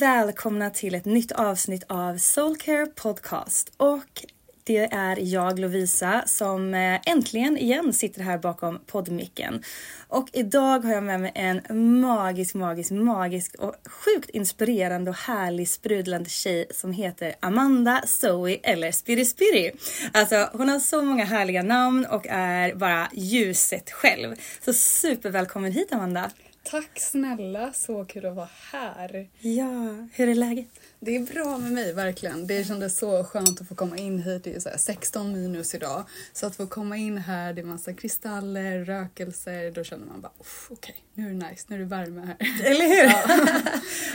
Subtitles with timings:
[0.00, 3.72] Välkomna till ett nytt avsnitt av Soulcare Podcast.
[3.76, 4.24] Och
[4.64, 9.62] det är jag, Lovisa, som eh, äntligen igen sitter här bakom poddmicken.
[10.08, 11.60] Och idag har jag med mig en
[12.00, 18.92] magisk, magisk, magisk och sjukt inspirerande och härlig sprudlande tjej som heter Amanda Zoe eller
[18.92, 19.72] Spiri Spiri.
[20.12, 24.34] Alltså hon har så många härliga namn och är bara ljuset själv.
[24.64, 26.30] Så supervälkommen hit Amanda!
[26.62, 29.28] Tack snälla, så kul att vara här.
[29.40, 30.68] Ja, hur är läget?
[31.02, 32.46] Det är bra med mig verkligen.
[32.46, 34.44] Det kändes så skönt att få komma in hit.
[34.44, 36.04] Det är så 16 minus idag.
[36.32, 39.70] Så att få komma in här, det är massa kristaller, rökelser.
[39.70, 42.36] Då känner man bara okej, okay, nu är det nice, nu är det värme här.
[42.70, 43.04] Eller hur?
[43.04, 43.48] Ja.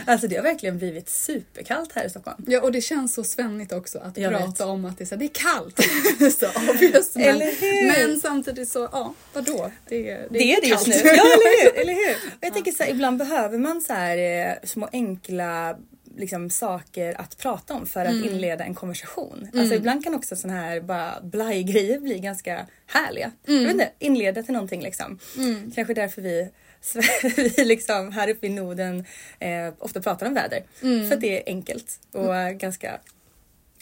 [0.12, 2.44] alltså det har verkligen blivit superkallt här i Stockholm.
[2.46, 4.60] Ja och det känns så svennigt också att Jag prata vet.
[4.60, 5.80] om att det är, så, det är kallt.
[6.38, 8.08] så obvious, men, eller hur?
[8.08, 9.70] men samtidigt så, ja vadå?
[9.88, 10.94] Det, det, det är det just nu.
[10.94, 11.80] Ja eller hur?
[11.80, 12.14] Eller hur?
[12.14, 15.76] Och jag tänker så här, ibland behöver man så här eh, små enkla
[16.16, 18.24] liksom, saker att prata om för att mm.
[18.28, 19.48] inleda en konversation.
[19.52, 19.60] Mm.
[19.60, 23.32] Alltså ibland kan också sådana här bara blaj-grejer bli ganska härliga.
[23.48, 23.60] Mm.
[23.60, 25.18] Jag vet inte, inleda till någonting liksom.
[25.36, 25.72] Mm.
[25.74, 26.50] Kanske därför vi
[27.36, 29.04] vi liksom här uppe i Norden
[29.38, 30.62] eh, ofta pratar om väder.
[30.82, 31.08] Mm.
[31.08, 32.58] För att det är enkelt och mm.
[32.58, 33.00] ganska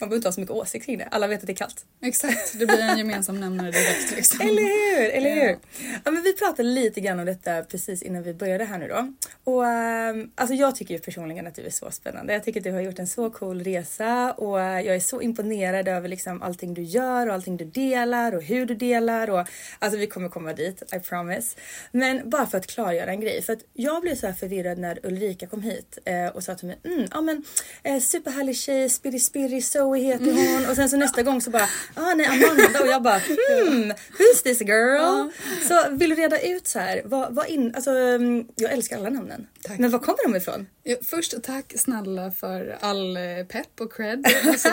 [0.00, 1.08] man behöver inte ha så mycket åsikt kring det.
[1.10, 1.84] Alla vet att det är kallt.
[2.02, 4.16] Exakt, det blir en gemensam nämnare direkt.
[4.16, 4.40] Liksom.
[4.48, 5.10] Eller hur!
[5.10, 5.58] Eller hur?
[6.04, 9.12] Ja, men vi pratade lite grann om detta precis innan vi började här nu då.
[9.44, 12.32] Och um, alltså jag tycker ju personligen att du är så spännande.
[12.32, 15.88] Jag tycker att du har gjort en så cool resa och jag är så imponerad
[15.88, 19.46] över liksom allting du gör och allting du delar och hur du delar och
[19.78, 21.56] alltså vi kommer komma dit, I promise.
[21.92, 25.06] Men bara för att klargöra en grej, för att jag blev så här förvirrad när
[25.06, 27.44] Ulrika kom hit eh, och sa till mig, mm, ja men
[27.82, 31.50] eh, superhärlig tjej, spirri spirri, so Zoe heter hon och sen så nästa gång så
[31.50, 35.30] bara ah nej Amanda och jag bara hmm who's this girl?
[35.68, 39.10] Så vill du reda ut så här vad, vad in, alltså mm, jag älskar alla
[39.10, 39.46] namnen.
[39.62, 39.78] Tack.
[39.78, 40.66] Men var kommer de ifrån?
[40.82, 44.26] Ja, först tack snälla för all eh, pepp och cred.
[44.44, 44.68] Alltså,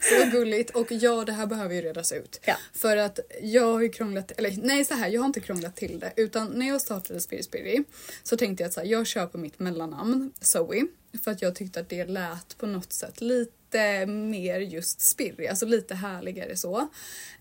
[0.00, 0.70] så gulligt.
[0.70, 2.40] Och ja, det här behöver ju redas ut.
[2.44, 2.54] Ja.
[2.72, 5.98] För att jag har ju krånglat, eller nej så här, jag har inte krånglat till
[5.98, 6.12] det.
[6.16, 7.88] Utan när jag startade Spirit Spirit
[8.22, 10.86] så tänkte jag att så här, jag kör på mitt mellannamn, Zoe.
[11.24, 15.48] För att jag tyckte att det lät på något sätt lite lite mer just spirrig,
[15.48, 16.88] alltså lite härligare så.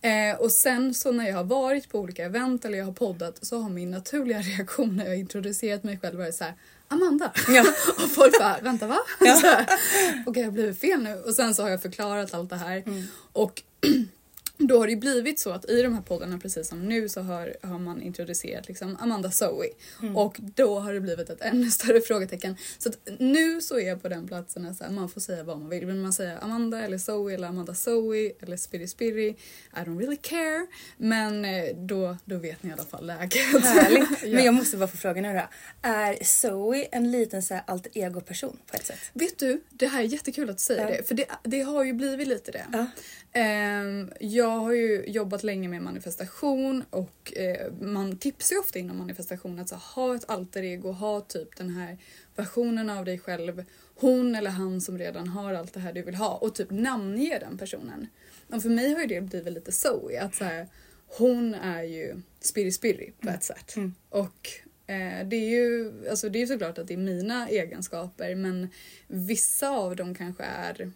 [0.02, 3.46] Eh, och sen så när jag har varit på olika event eller jag har poddat
[3.46, 6.54] så har min naturliga reaktion när jag introducerat mig själv varit så här,
[6.88, 7.32] Amanda.
[7.48, 7.62] Ja.
[8.04, 9.00] och folk bara, vänta va?
[9.20, 9.36] Ja.
[9.44, 11.16] Okej, okay, jag har blivit fel nu.
[11.16, 12.84] Och sen så har jag förklarat allt det här.
[12.86, 13.04] Mm.
[13.34, 13.62] Och
[14.62, 17.22] då har det ju blivit så att i de här poddarna precis som nu så
[17.22, 19.66] har, har man introducerat liksom Amanda Zoe
[20.02, 20.18] Mm.
[20.18, 22.56] och då har det blivit ett ännu större frågetecken.
[22.78, 25.60] Så att nu så är jag på den platsen att här, man får säga vad
[25.60, 25.86] man vill.
[25.86, 29.36] Vill man säga Amanda eller Zoe eller Amanda Zoe eller Spiri Spiri I
[29.76, 30.68] don't really care.
[30.98, 33.34] Men eh, då, då vet ni i alla fall läget.
[33.64, 34.10] Härligt.
[34.24, 34.30] Ja.
[34.36, 35.48] Men jag måste bara få fråga nu då.
[35.82, 39.00] Är Zoe en liten så här alter ego person på ett sätt?
[39.14, 40.98] Vet du, det här är jättekul att du säger Ja.
[40.98, 41.08] det.
[41.08, 42.66] För det, det har ju blivit lite det.
[42.74, 42.86] Ja.
[43.34, 48.98] Ehm, jag har ju jobbat länge med manifestation och eh, man tipsar ju ofta inom
[48.98, 51.98] manifestation att så, ha ett alter ego, ha typ den här
[52.36, 53.66] versionen av dig själv.
[53.96, 57.40] Hon eller han som redan har allt det här du vill ha och typ namnge
[57.40, 58.08] den personen.
[58.48, 60.68] Och för mig har ju det blivit lite Zoe, att så här,
[61.08, 63.76] hon är ju spiri spiri på ett sätt.
[64.10, 64.50] Och
[64.88, 68.68] eh, det är ju alltså det är såklart att det är mina egenskaper men
[69.08, 70.92] vissa av dem kanske är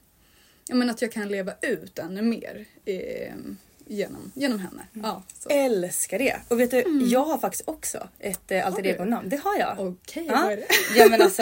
[0.67, 3.33] ja, men att jag kan leva ut ännu mer eh,
[3.87, 4.81] genom, genom henne.
[4.93, 5.49] Ja, så.
[5.49, 6.35] Älskar det!
[6.47, 9.29] Och vet du, jag har faktiskt också ett eh, alter ego-namn.
[9.29, 9.79] Det har jag.
[9.79, 10.33] Okej, Ja.
[10.43, 10.65] vad är det?
[10.95, 11.41] ja men alltså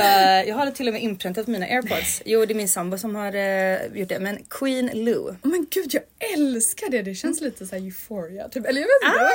[0.50, 2.22] jag har det till och med inpräntat på mina airpods.
[2.26, 4.20] Jo det är min sambo som har eh, gjort det.
[4.20, 5.30] Men Queen Lou.
[5.30, 6.04] Oh, men gud jag
[6.34, 8.50] älskar det, det känns lite så här euphoria.
[8.50, 8.66] Typ.
[8.66, 9.32] Eller jag vet inte.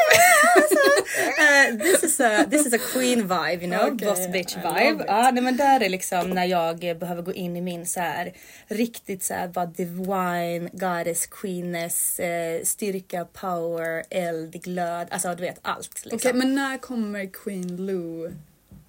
[1.43, 5.05] Uh, this, is a, this is a queen vibe you know, Okej, boss bitch vibe.
[5.07, 8.01] Ja nej, men där är liksom när jag eh, behöver gå in i min så
[8.01, 8.33] här
[8.69, 12.63] riktigt så här bara divine goddess queeness eh,
[13.01, 16.05] styrka power eld glöd alltså du vet allt.
[16.05, 16.17] Liksom.
[16.17, 18.33] Okej, men när kommer Queen Lou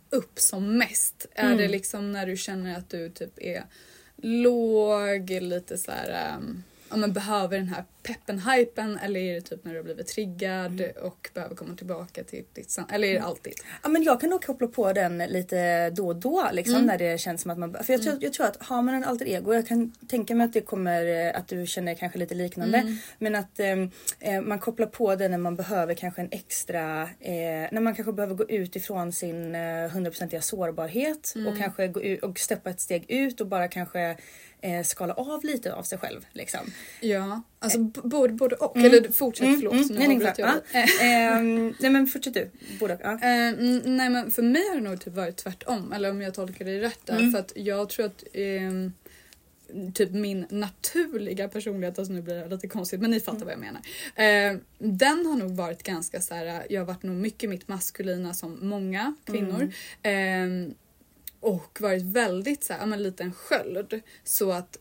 [0.09, 1.25] upp som mest?
[1.33, 1.57] Är Mm.
[1.57, 3.63] det liksom när du känner att du typ är
[4.17, 9.41] låg, lite så här, um, ja, men behöver den här peppen, hypen eller är det
[9.41, 10.91] typ när du har blivit triggad Mm.
[11.03, 13.53] och behöver komma tillbaka till ditt san- Eller är det alltid?
[13.83, 16.85] Ja men jag kan nog koppla på den lite då och då liksom Mm.
[16.85, 19.03] när det känns som att man För jag tror, jag tror att har man en
[19.03, 22.35] alter ego, jag kan tänka mig att det kommer eh, att du känner kanske lite
[22.35, 22.77] liknande.
[22.77, 22.97] Mm.
[23.19, 27.33] Men att ehm, eh, man kopplar på det när man behöver kanske en extra, eh,
[27.71, 31.47] när man kanske behöver gå ut ifrån sin eh, hundraprocentiga sårbarhet Mm.
[31.47, 34.17] och kanske gå ut och steppa ett steg ut och bara kanske
[34.61, 36.25] eh, skala av lite av sig själv.
[36.33, 36.59] Liksom.
[37.01, 38.77] Ja, alltså b- både, både och.
[38.77, 39.73] Eller fortsätt, förlåt.
[39.73, 40.61] Mm, nej, nej, jag ja.
[40.71, 40.85] dig.
[41.01, 42.49] Ehm, nej men fortsätt du.
[42.79, 43.01] Både och.
[43.03, 43.11] Ja.
[43.13, 45.93] Eh, mm, nej men för mig har det nog typ varit tvärtom.
[45.93, 47.17] Eller om jag tolkar det rätt där.
[47.17, 47.31] Mm.
[47.31, 48.93] För att jag tror att ehm,
[49.93, 53.59] typ min naturliga personlighet, alltså nu blir det lite konstigt men ni fattar vad jag
[53.59, 53.81] menar.
[54.15, 56.65] Eh, den har nog varit ganska så här.
[56.69, 59.71] jag har varit nog mycket mitt maskulina som många kvinnor.
[60.03, 60.73] Eh,
[61.47, 64.01] och varit väldigt så här, men lite en sköld.
[64.23, 64.77] Så att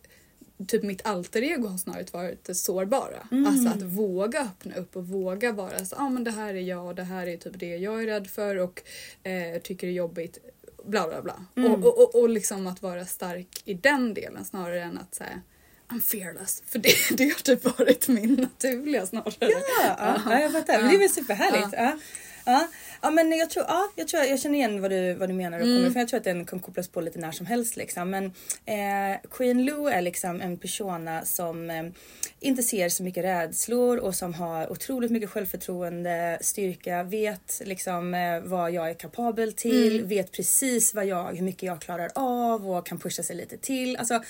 [0.67, 3.29] typ mitt alter ego har snarare varit det sårbara.
[3.47, 6.87] Alltså att våga öppna upp och våga vara så ah, men det här är jag
[6.87, 8.83] och det här är typ det jag är rädd för och
[9.23, 10.39] eh, tycker det är jobbigt.
[10.85, 11.45] Bla bla bla.
[11.55, 15.41] Och, och, och, och liksom att vara stark i den delen snarare än att säga
[15.89, 16.63] I'm fearless.
[16.67, 19.35] För det, det har typ varit min naturliga snarare.
[19.39, 19.49] Ja,
[19.81, 20.79] ja, ja, jag fattar.
[20.79, 21.69] Men det är väl superhärligt.
[21.73, 21.99] Ja.
[22.45, 22.69] Ja.
[23.07, 25.59] Ja, men jag tror, ja, jag tror jag känner igen vad du, vad du menar
[25.59, 26.01] och kommer ifrån.
[26.01, 28.11] Jag tror att den kan kopplas på lite när som helst liksom.
[28.11, 28.25] Men
[28.65, 31.85] eh, Queen Lou är liksom en persona som eh,
[32.41, 38.41] inte ser så mycket rädslor och som har otroligt mycket självförtroende, styrka, vet liksom eh,
[38.41, 42.87] vad jag är kapabel till, vet precis vad jag, hur mycket jag klarar av och
[42.87, 43.97] kan pusha sig lite till.
[43.97, 44.21] Alltså,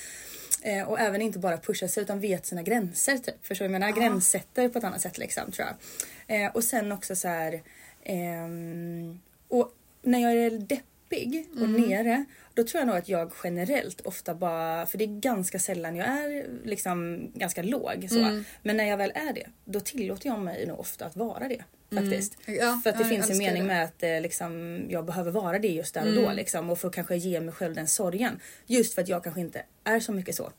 [0.62, 3.18] Eh, och även inte bara pusha sig utan vet sina gränser.
[3.18, 3.46] Typ.
[3.46, 3.72] Förstår du?
[3.72, 6.44] Jag menar gränssätter på ett annat sätt liksom tror jag.
[6.44, 7.62] Eh, och sen också så här.
[8.06, 9.72] Ehm, och
[10.02, 12.24] när jag är deppig och nere.
[12.54, 16.06] Då tror jag nog att jag generellt ofta bara, för det är ganska sällan jag
[16.06, 18.42] är liksom ganska låg så.
[18.62, 21.64] Men när jag väl är det, då tillåter jag mig nog ofta att vara det.
[21.94, 22.38] Faktiskt.
[22.46, 23.68] Ja, för att det jag finns en mening det.
[23.68, 26.90] med att eh, liksom, jag behöver vara det just där och då liksom, och få
[26.90, 28.40] kanske ge mig själv den sorgen.
[28.66, 30.52] Just för att jag kanske inte är så mycket så.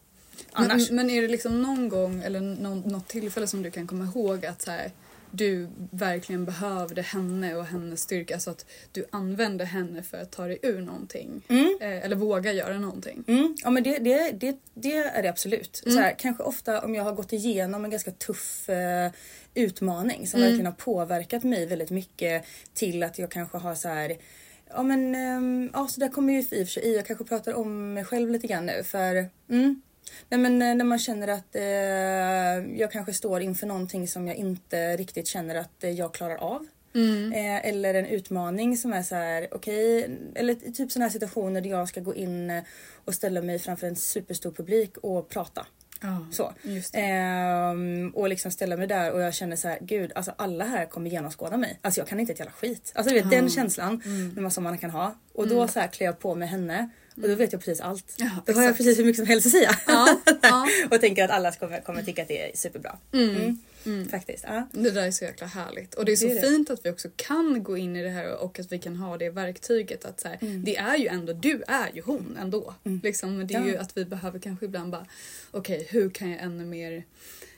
[0.52, 0.90] Annars.
[0.90, 4.06] Men, men är det liksom någon gång eller någon, något tillfälle som du kan komma
[4.06, 4.92] ihåg att så här,
[5.32, 8.34] du verkligen behövde henne och hennes styrka?
[8.34, 11.42] Alltså att du använde henne för att ta dig ur någonting?
[11.82, 13.24] Eh, eller våga göra någonting?
[13.28, 15.84] Mm, ja men det, det, det, det är det absolut.
[15.88, 19.12] Så här, kanske ofta om jag har gått igenom en ganska tuff eh,
[19.54, 24.18] utmaning som verkligen har påverkat mig väldigt mycket till att jag kanske har så här
[24.70, 26.96] Ja men ehm, ja, så där kommer ju i och för sig i.
[26.96, 29.82] Jag kanske pratar om mig själv lite grann nu för mm,
[30.30, 34.36] Nej men eh, när man känner att eh, jag kanske står inför någonting som jag
[34.36, 36.68] inte riktigt känner att eh, jag klarar av.
[37.34, 41.70] Eh, eller en utmaning som är så här, okej, eller typ sådana här situationer där
[41.70, 42.64] jag ska gå in eh,
[43.06, 45.66] och ställa mig framför en superstor publik och prata.
[46.02, 46.54] Ja, Så.
[46.94, 50.86] Ehm, och liksom ställa mig där och jag känner så här, gud alltså alla här
[50.86, 51.80] kommer genomskåda mig.
[51.82, 52.92] Alltså jag kan inte ett jävla skit.
[52.96, 54.52] Alltså du vet den känslan mm.
[54.52, 55.16] som man kan ha.
[55.34, 56.90] Och då så här klär jag på mig henne
[57.22, 58.16] och då vet jag precis allt.
[58.18, 59.72] Ja, då har jag precis hur mycket som helst att säga.
[59.88, 60.68] Ja, ja.
[60.92, 62.98] och tänker att alla kommer, kommer tycka att det är superbra.
[63.14, 63.58] Mm.
[64.12, 64.44] Faktiskt.
[64.48, 64.68] Ja.
[64.72, 65.94] Det där är så jäkla härligt.
[65.94, 66.42] Och det är så Det är det.
[66.42, 69.18] fint att vi också kan gå in i det här och att vi kan ha
[69.18, 70.06] det verktyget.
[70.06, 70.64] Att så här, Mm.
[70.64, 72.74] Det är ju ändå, du är ju hon ändå.
[73.04, 73.68] Liksom, men det är Ja.
[73.68, 75.06] ju att vi behöver kanske ibland bara,
[75.52, 77.04] okej hur kan jag ännu mer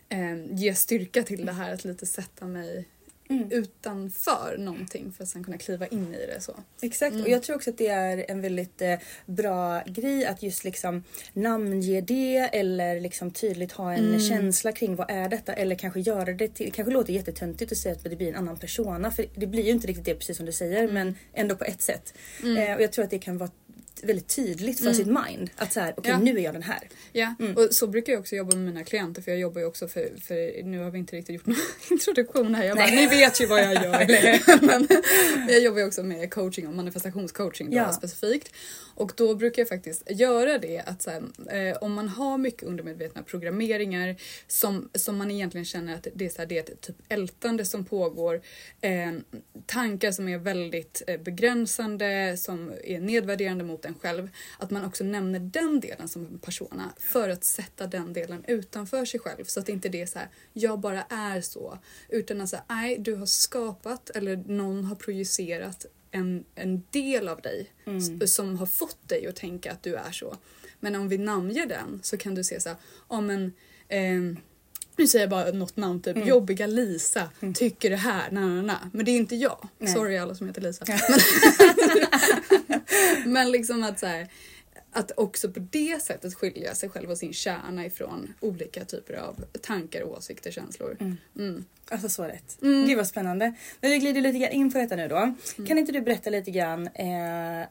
[0.10, 2.86] eh, ge styrka till det här att lite sätta mig
[3.31, 3.51] Mm.
[3.51, 6.41] utanför någonting för att sen kunna kliva in i det.
[6.41, 6.55] så.
[6.81, 10.63] Exakt och jag tror också att det är en väldigt eh, bra grej att just
[10.63, 16.00] liksom namnge det eller liksom tydligt ha en känsla kring vad är detta eller kanske
[16.00, 19.25] göra det till, kanske låter jättetöntigt att säga att det blir en annan persona för
[19.36, 22.13] det blir ju inte riktigt det precis som du säger men ändå på ett sätt.
[22.43, 23.51] Eh, och jag tror att det kan vara
[24.03, 26.20] väldigt tydligt för sitt mind att så här, okej Ja.
[26.20, 26.89] nu är jag den här.
[27.12, 27.58] Ja, Mm.
[27.58, 30.10] och så brukar jag också jobba med mina klienter för jag jobbar ju också för,
[30.22, 31.56] för nu har vi inte riktigt gjort någon
[31.91, 32.63] introduktion här.
[32.65, 34.62] Jag bara, ni vet ju vad jag gör.
[34.65, 34.88] Men
[35.50, 37.91] jag jobbar ju också med coaching och manifestationscoaching då, Ja.
[37.94, 38.53] specifikt.
[39.00, 42.63] Och då brukar jag faktiskt göra det att så här, eh, om man har mycket
[42.63, 44.15] undermedvetna programmeringar
[44.48, 47.65] som, som man egentligen känner att det är, så här, det är ett typ ältande
[47.65, 48.41] som pågår.
[48.82, 49.12] Eh,
[49.65, 54.29] tankar som är väldigt eh, begränsande, som är nedvärderande mot en själv.
[54.58, 59.06] Att man också nämner den delen som en persona för att sätta den delen utanför
[59.06, 59.44] sig själv.
[59.46, 61.77] Så att inte det är så här, jag bara är så.
[62.10, 67.42] Utan att säga, nej du har skapat eller någon har projicerat en, en del av
[67.42, 67.70] dig
[68.22, 70.36] s- som har fått dig att tänka att du är så.
[70.80, 73.54] Men om vi namnger den så kan du se så här, men
[73.89, 74.38] ehm,
[74.98, 78.89] nu säger jag bara något namn, typ jobbiga Lisa tycker det här, na, na, na.
[78.94, 79.68] men det är inte jag.
[79.78, 79.94] Nej.
[79.94, 80.86] Sorry alla som heter Lisa.
[80.88, 81.00] Men,
[83.34, 84.28] men liksom att så här,
[84.91, 89.46] att också på det sättet skilja sig själv och sin kärna ifrån olika typer av
[89.62, 90.98] tankar, åsikter, känslor.
[91.36, 91.65] Mm.
[91.91, 92.58] Alltså så rätt.
[92.62, 93.53] Gud vad spännande.
[93.81, 95.34] Men vi glider lite grann in på detta nu då.
[95.67, 97.67] Kan inte du berätta lite grann eh,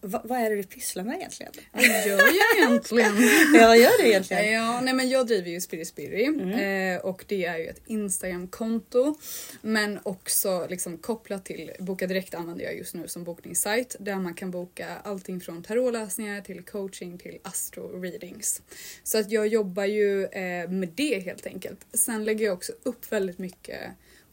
[0.00, 1.52] vad, vad är det du pysslar med egentligen?
[1.72, 3.12] Vad gör jag egentligen?
[3.54, 4.52] Ja, vad gör du egentligen?
[4.52, 9.18] Ja, nej men jag driver ju Spirit Spiri eh, och det är ju ett Instagram-konto
[9.62, 14.34] men också liksom kopplat till Boka Direkt använder jag just nu som bokningssajt där man
[14.34, 18.62] kan boka allting från tarotläsningar till coaching till astro-readings.
[19.02, 21.86] Så att jag jobbar ju eh, med det helt enkelt.
[21.92, 23.80] Sen lägger jag också upp väldigt mycket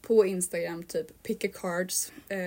[0.06, 2.38] på Instagram, typ pick a cards, eh,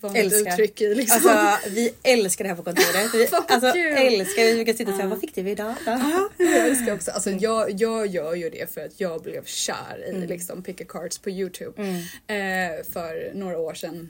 [0.00, 0.52] vanligt Älskar.
[0.52, 1.30] uttryck i liksom.
[1.30, 3.14] Alltså vi älskar det här på kontoret.
[3.14, 3.96] Vi, alltså kul.
[3.96, 5.74] älskar, vi brukar sitta och säga vad fick du idag?
[5.86, 6.28] Ja.
[6.38, 10.26] Jag älskar också, alltså jag, jag gör ju det för att jag blev kär i
[10.26, 11.82] liksom Pick a Cards på Youtube
[12.26, 14.08] eh, för några år sedan.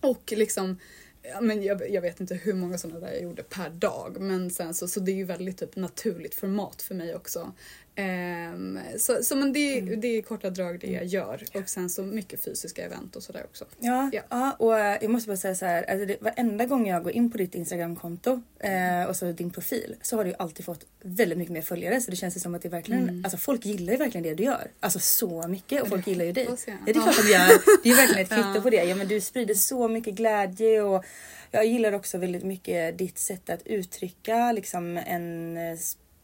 [0.00, 0.78] Och liksom,
[1.22, 4.50] ja, men jag, jag vet inte hur många sådana där jag gjorde per dag men
[4.50, 7.52] sen så, så det är ju väldigt typ naturligt format för mig också.
[8.00, 11.90] Ehm, så, så men det, det är i korta drag det jag gör och sen
[11.90, 13.64] så mycket fysiska event och sådär också.
[13.80, 14.22] Ja, Ja.
[14.30, 14.52] ja.
[14.58, 15.90] och eh, jag måste bara säga så här.
[15.90, 19.96] Alltså det, varenda gång jag går in på ditt Instagramkonto eh, och så din profil
[20.02, 22.00] så har du alltid fått väldigt mycket mer följare.
[22.00, 24.42] Så det känns ju som att det verkligen, alltså folk gillar ju verkligen det du
[24.42, 24.70] gör.
[24.80, 26.48] Alltså så mycket och folk gillar ju dig.
[26.66, 27.82] Ja, det är klart att gör.
[27.82, 28.84] Det är verkligen ett kvitto på det.
[28.84, 31.04] Ja men du sprider så mycket glädje och
[31.50, 35.78] jag gillar också väldigt mycket ditt sätt att uttrycka liksom en eh,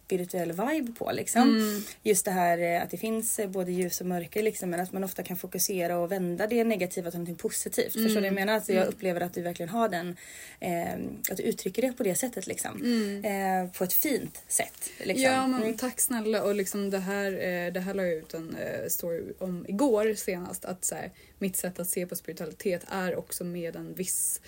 [0.07, 1.83] spirituell vibe på liksom.
[2.03, 4.93] Just det här eh, att det finns eh, både ljus och mörker liksom men att
[4.93, 7.93] man ofta kan fokusera och vända det negativa till något positivt.
[7.93, 8.55] Förstår du vad jag menar?
[8.55, 10.17] Alltså jag upplever att du verkligen har den,
[10.61, 10.93] eh,
[11.31, 12.83] att du uttrycker det på det sättet liksom.
[13.25, 14.91] Eh, på ett fint sätt.
[15.05, 15.23] Liksom.
[15.25, 15.77] Ja, men Mm.
[15.77, 16.43] tack snälla.
[16.43, 20.15] Och liksom det här, eh, det här la jag ut en eh, story om igår
[20.15, 20.65] senast.
[20.65, 24.41] Att så här, mitt sätt att se på spiritualitet är också med en viss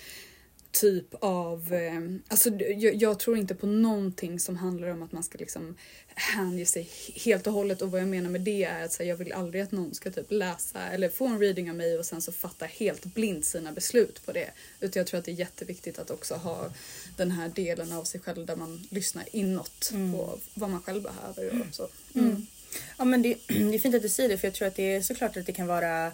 [0.71, 1.73] typ av...
[1.73, 5.75] Eh, alltså, jag, jag tror inte på någonting som handlar om att man ska liksom
[6.15, 7.81] hänge sig helt och hållet.
[7.81, 10.11] Och vad jag menar med det är att här, jag vill aldrig att någon ska
[10.11, 13.71] typ läsa eller få en reading av mig och sen så fatta helt blint sina
[13.71, 14.49] beslut på det.
[14.79, 16.69] Utan jag tror att det är jätteviktigt att också ha
[17.17, 21.61] den här delen av sig själv där man lyssnar inåt på vad man själv behöver
[21.69, 21.87] och så.
[22.15, 22.45] Mm.
[22.97, 24.95] Ja men det, det är fint att du säger det för jag tror att det
[24.95, 26.11] är såklart att det kan vara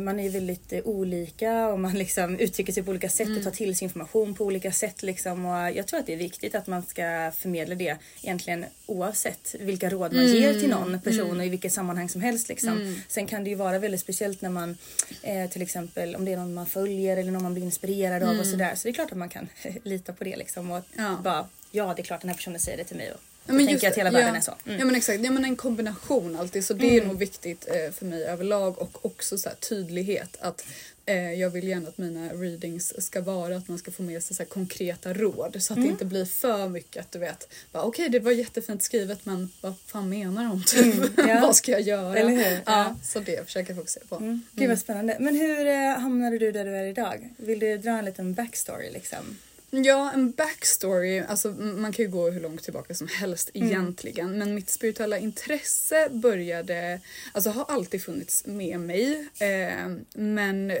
[0.00, 3.50] man är väldigt eh, olika och man liksom uttrycker sig på olika sätt och tar
[3.50, 5.02] till sig information på olika sätt.
[5.02, 5.46] Liksom.
[5.46, 9.90] Och jag tror att det är viktigt att man ska förmedla det egentligen oavsett vilka
[9.90, 12.48] råd man ger till någon person och i vilket sammanhang som helst.
[12.48, 13.02] Liksom.
[13.08, 14.76] Sen kan det ju vara väldigt speciellt när man
[15.22, 18.38] eh, till exempel om det är någon man följer eller någon man blir inspirerad av
[18.40, 18.74] och sådär.
[18.74, 19.48] Så det är klart att man kan
[19.82, 20.70] lita på det liksom.
[20.70, 21.20] Och Ja.
[21.24, 23.12] bara, ja det är klart den här personen säger det till mig.
[23.12, 24.36] Och Ja, men tänker att hela världen ja.
[24.36, 24.54] är så.
[24.66, 24.78] Mm.
[24.78, 26.64] Ja men exakt, ja, men en kombination alltid.
[26.64, 30.36] Så det är nog viktigt eh, för mig överlag och också så här, tydlighet.
[30.40, 30.64] Att
[31.06, 34.36] eh, Jag vill gärna att mina readings ska vara att man ska få med sig
[34.36, 35.56] så här, konkreta råd.
[35.62, 35.88] Så att Mm.
[35.88, 39.74] det inte blir för mycket att du vet, okej det var jättefint skrivet men vad
[39.86, 40.62] fan menar de?
[40.66, 41.18] Typ?
[41.18, 41.40] Mm, ja.
[41.46, 42.16] vad ska jag göra?
[42.18, 42.52] Eller hur?
[42.52, 42.96] Ja, Ja.
[43.04, 44.16] Så det försöker jag fokusera på.
[44.16, 44.42] Mm.
[44.52, 45.16] Gud vad spännande.
[45.20, 47.28] Men hur eh, hamnade du där du är idag?
[47.36, 49.38] Vill du dra en liten backstory liksom?
[49.74, 51.18] Ja, en backstory.
[51.18, 54.38] Alltså, man kan ju gå hur långt tillbaka som helst egentligen.
[54.38, 57.00] Men mitt spirituella intresse började,
[57.32, 59.28] alltså har alltid funnits med mig.
[59.38, 60.72] Eh, men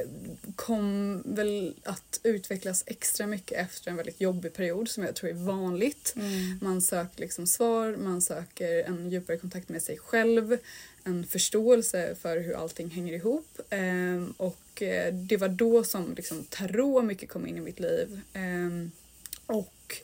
[0.56, 5.34] kom väl att utvecklas extra mycket efter en väldigt jobbig period som jag tror är
[5.34, 6.14] vanligt.
[6.60, 10.58] Man söker liksom svar, man söker en djupare kontakt med sig själv.
[11.04, 13.60] En förståelse för hur allting hänger ihop.
[13.70, 14.82] Ehm, eh, och
[15.12, 18.20] det var då som liksom tarot mycket kom in i mitt liv.
[18.32, 18.88] Eh,
[19.46, 19.96] och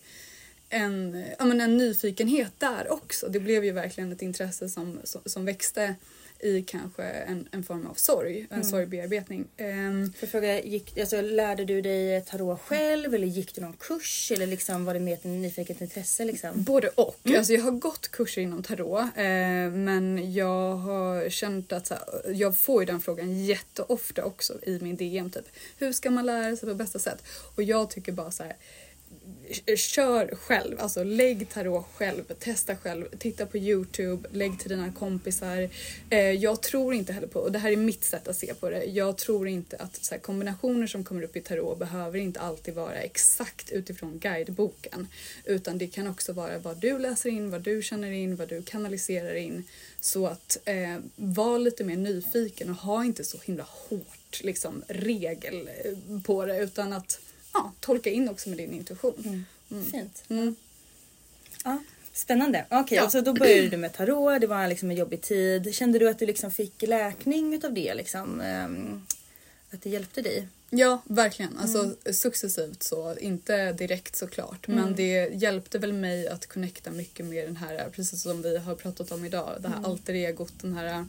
[0.69, 3.29] en, ja, men en nyfikenhet där också.
[3.29, 5.95] Det blev ju verkligen ett intresse som, som, som växte
[6.41, 9.49] i kanske en, en form av sorg, en sorgbearbetning.
[9.57, 14.33] Ehm, För fråga, gick, alltså, lärde du dig tarot själv eller gick du någon kurs
[14.35, 16.25] eller liksom var det mer ett nyfiket intresse?
[16.25, 16.63] Liksom?
[16.63, 17.21] Både och.
[17.37, 22.33] Alltså jag har gått kurser inom tarot eh, men jag har känt att så här,
[22.33, 25.31] jag får ju den frågan jätteofta också i min DM.
[25.31, 25.45] Typ.
[25.79, 27.23] Hur ska man lära sig på bästa sätt?
[27.57, 28.57] Och jag tycker bara så här
[29.67, 34.93] Eh, kör själv, alltså lägg tarot själv, testa själv, titta på Youtube, lägg till dina
[34.93, 35.69] kompisar.
[36.11, 38.71] Eh, jag tror inte heller på, och det här är mitt sätt att se på
[38.71, 42.41] det, jag tror inte att så här, kombinationer som kommer upp i tarot behöver inte
[42.41, 45.09] alltid vara exakt utifrån guideboken.
[45.45, 48.63] Utan det kan också vara vad du läser in, vad du känner in, vad du
[48.63, 49.65] kanaliserar in.
[50.01, 55.69] Så att eh, var lite mer nyfiken och ha inte så himla hårt liksom, regel
[55.85, 57.21] eh, på det utan att
[57.53, 59.45] ja, tolka in också med din intuition.
[59.91, 60.25] Fint.
[60.29, 60.55] Mm.
[61.65, 61.79] Ja,
[62.13, 62.65] spännande.
[62.71, 63.03] Okej, Ja.
[63.03, 64.41] alltså då började du med tarot.
[64.41, 65.75] Det var liksom en jobbig tid.
[65.75, 67.95] Kände du att du liksom fick läkning utav det?
[67.95, 69.07] Liksom, ehm,
[69.71, 70.49] att det hjälpte dig?
[70.71, 71.59] Ja, verkligen.
[71.59, 74.69] Alltså successivt så, inte direkt såklart.
[74.69, 78.75] Men det hjälpte väl mig att connecta mycket med den här, precis som vi har
[78.75, 81.07] pratat om idag, det här alter egot, den här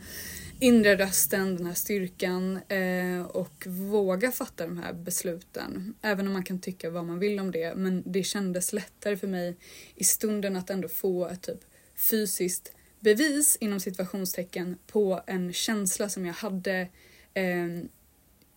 [0.59, 5.93] inre rösten, den här styrkan eh, och våga fatta de här besluten.
[6.01, 7.75] Även om man kan tycka vad man vill om det.
[7.75, 9.57] Men det kändes lättare för mig
[9.95, 11.61] i stunden att ändå få ett typ
[11.95, 16.87] fysiskt bevis inom situationstecken på en känsla som jag hade
[17.33, 17.67] eh,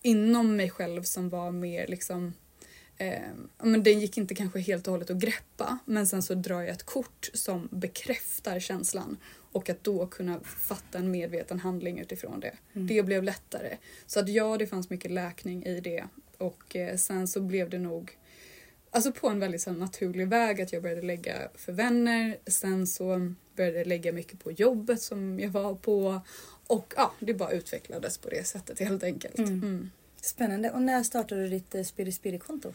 [0.03, 2.35] inom mig själv som var mer liksom
[2.97, 3.29] eh,
[3.63, 6.71] men den gick inte kanske helt och hållet att greppa men sen så drar jag
[6.71, 9.17] ett kort som bekräftar känslan
[9.53, 12.55] och att då kunna fatta en medveten handling utifrån det.
[12.73, 13.77] Det blev lättare.
[14.07, 16.05] Så att ja, det fanns mycket läkning i det
[16.39, 18.19] och eh, sen så blev det nog
[18.95, 22.37] Alltså på en väldigt så här, naturlig väg att jag började lägga för vänner.
[22.47, 26.21] Sen så började lägga mycket på jobbet som jag var på.
[26.67, 29.39] Och ja, det bara utvecklades på det sättet helt enkelt.
[29.39, 29.91] Mm.
[30.21, 30.71] Spännande.
[30.71, 32.73] Och när startade du ditt Spirit Spirit-konto?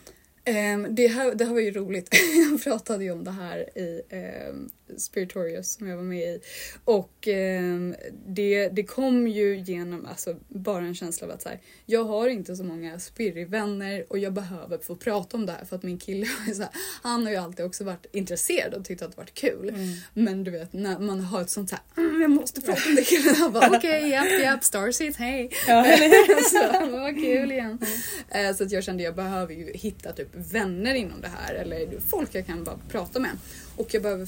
[0.47, 2.09] Ehm, det, här, det här var ju roligt.
[2.51, 4.01] jag pratade ju om det här i
[4.49, 6.39] um, Spiritorius som jag var med i.
[6.84, 7.95] Och ehm,
[8.28, 12.28] det, det kom ju genom alltså, bara en känsla av att så här, jag har
[12.28, 15.97] inte så många spirrivänner och jag behöver få prata om det här för att min
[15.97, 16.71] kille så här,
[17.04, 19.73] han har ju alltid också varit intresserad och tyckt att det varit kul.
[20.13, 22.95] Men du vet när man har ett sånt så här, mm, jag måste prata om
[22.95, 23.36] det killen.
[23.39, 25.50] Han bara okej, japp, japp, Starseed, hej.
[26.52, 27.80] så vad kul igen.
[28.30, 32.00] Eh, Så att jag kände jag behöver ju hitta typ vänner inom det här eller
[32.08, 33.32] folk jag kan bara prata med.
[33.76, 34.28] Och jag behöver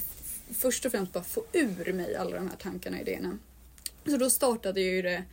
[0.54, 3.38] först och främst bara få ur mig alla de här tankarna och idéerna.
[4.06, 5.24] Så då startade jag ju det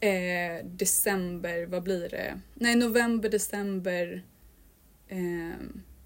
[0.00, 2.40] eh, december, vad blir det?
[2.54, 4.22] Nej, november, december
[5.08, 5.58] eh,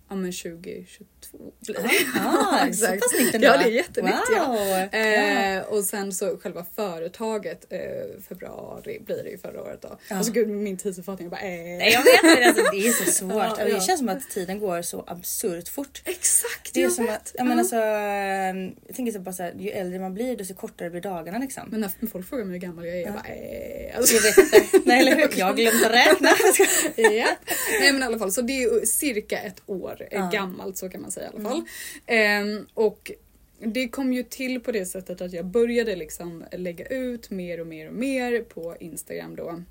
[0.09, 2.21] ja men 2022 blir det.
[2.21, 3.43] Ah, så pass nytt.
[3.43, 4.15] Ja, det är jättenytt.
[4.15, 4.37] Wow.
[4.37, 4.89] Ja.
[4.93, 4.99] Ja.
[4.99, 7.79] Eh, och sen så själva företaget, eh,
[8.29, 9.99] februari blir det ju förra året då.
[10.11, 11.49] Alltså gud min tidsuppfattning är bara eh.
[11.79, 13.33] Nej, jag vet det, alltså, det är så svårt.
[13.33, 13.81] Ja, Alltså, Det ja.
[13.81, 16.03] känns som att tiden går så absurt fort.
[16.05, 17.15] Exakt, Det är jag som vet.
[17.17, 20.55] att, ja, men alltså, jag tänker så bara så här, ju äldre man blir desto
[20.55, 21.63] kortare blir dagarna liksom.
[21.71, 23.97] Men när folk frågar mig hur gammal jag är, jag bara eh.
[23.99, 24.81] Alltså, Jag vet inte.
[24.89, 25.39] Nej eller hur?
[25.39, 26.29] Jag glömde räkna.
[26.97, 27.27] ja.
[27.81, 30.31] Nej men i alla fall så det är cirka ett år eh, Ja.
[30.33, 31.63] gammalt så kan man säga i alla fall.
[32.07, 33.13] Ehm, och
[33.61, 37.67] det kom ju till på det sättet att jag började liksom lägga ut mer och
[37.67, 39.63] mer och mer på Instagram då.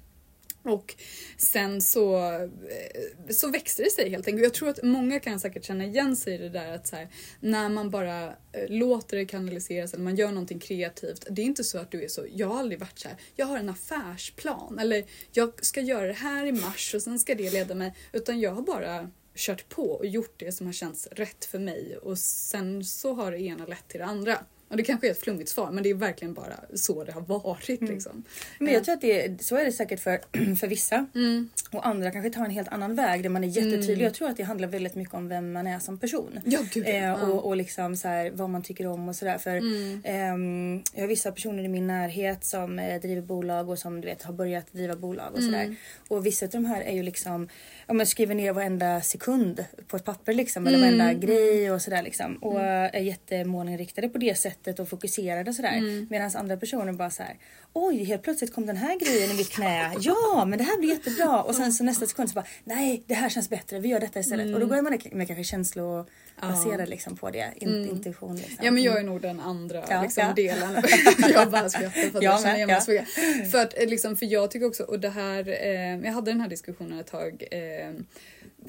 [0.64, 0.96] Och
[1.38, 2.50] sen så, eh,
[3.30, 4.44] så växte det sig helt enkelt.
[4.44, 7.08] Jag tror att många kan säkert känna igen sig i det där att så här,
[7.40, 8.34] när man bara eh,
[8.70, 11.26] låter det kanaliseras eller man gör någonting kreativt.
[11.30, 13.46] Det är inte så att du är så, jag har aldrig varit så här, jag
[13.46, 17.54] har en affärsplan eller jag ska göra det här i mars och sen ska det
[17.54, 17.94] leda mig.
[18.14, 21.98] Utan jag har bara kört på och gjort det som har känts rätt för mig
[21.98, 24.38] och sen så har det ena lett till det andra.
[24.70, 27.22] Och det kanske är ett flummigt svar men det är verkligen bara så det har
[27.22, 27.82] varit.
[27.82, 27.94] Mm.
[27.94, 28.24] Liksom.
[28.60, 30.20] Men jag tror att det, så är det säkert för,
[30.56, 31.06] för vissa.
[31.16, 31.50] Mm.
[31.72, 34.06] Och andra kanske tar en helt annan väg där man är jättetydlig.
[34.06, 36.40] Jag tror att det handlar väldigt mycket om vem man är som person.
[36.46, 36.92] Ja, gud, ja.
[36.92, 37.16] eh, Ja.
[37.28, 39.38] och, och liksom så här, vad man tycker om och sådär.
[39.38, 40.02] För Mm.
[40.06, 44.08] ehm, jag har vissa personer i min närhet som eh, driver bolag och som du
[44.08, 45.64] vet har börjat driva bolag och sådär.
[45.64, 45.76] Mm.
[46.08, 47.50] Och vissa av de här är ju liksom,
[47.86, 50.68] om jag skriver ner varenda sekund på ett papper liksom.
[50.68, 50.98] Eller Mm.
[50.98, 52.36] varenda grej och sådär liksom.
[52.36, 55.78] Och är jättemålinriktade på det sättet och fokuserade och sådär.
[55.78, 56.08] Mm.
[56.10, 57.38] Medan andra personer bara så här.
[57.74, 59.94] Oj, helt plötsligt kom den här grejen i mitt knä.
[60.00, 61.44] Ja, men det här blir jättebra.
[61.44, 63.80] Och sen så nästa sekund så bara, nej, det här känns bättre.
[63.80, 64.54] Vi gör detta istället.
[64.54, 67.54] Och då går man med kanske känslobaserad liksom på det.
[67.56, 68.66] In, Intuition liksom.
[68.66, 70.34] Ja men jag är nog den andra Ja, liksom, ja.
[70.34, 70.84] delen.
[71.34, 73.46] jag bara skrattar för att Jag känner igen mig ja.
[73.52, 76.42] För att eh, liksom, för jag tycker också, och det här, eh, jag hade den
[76.42, 77.94] här diskussionen ett tag eh,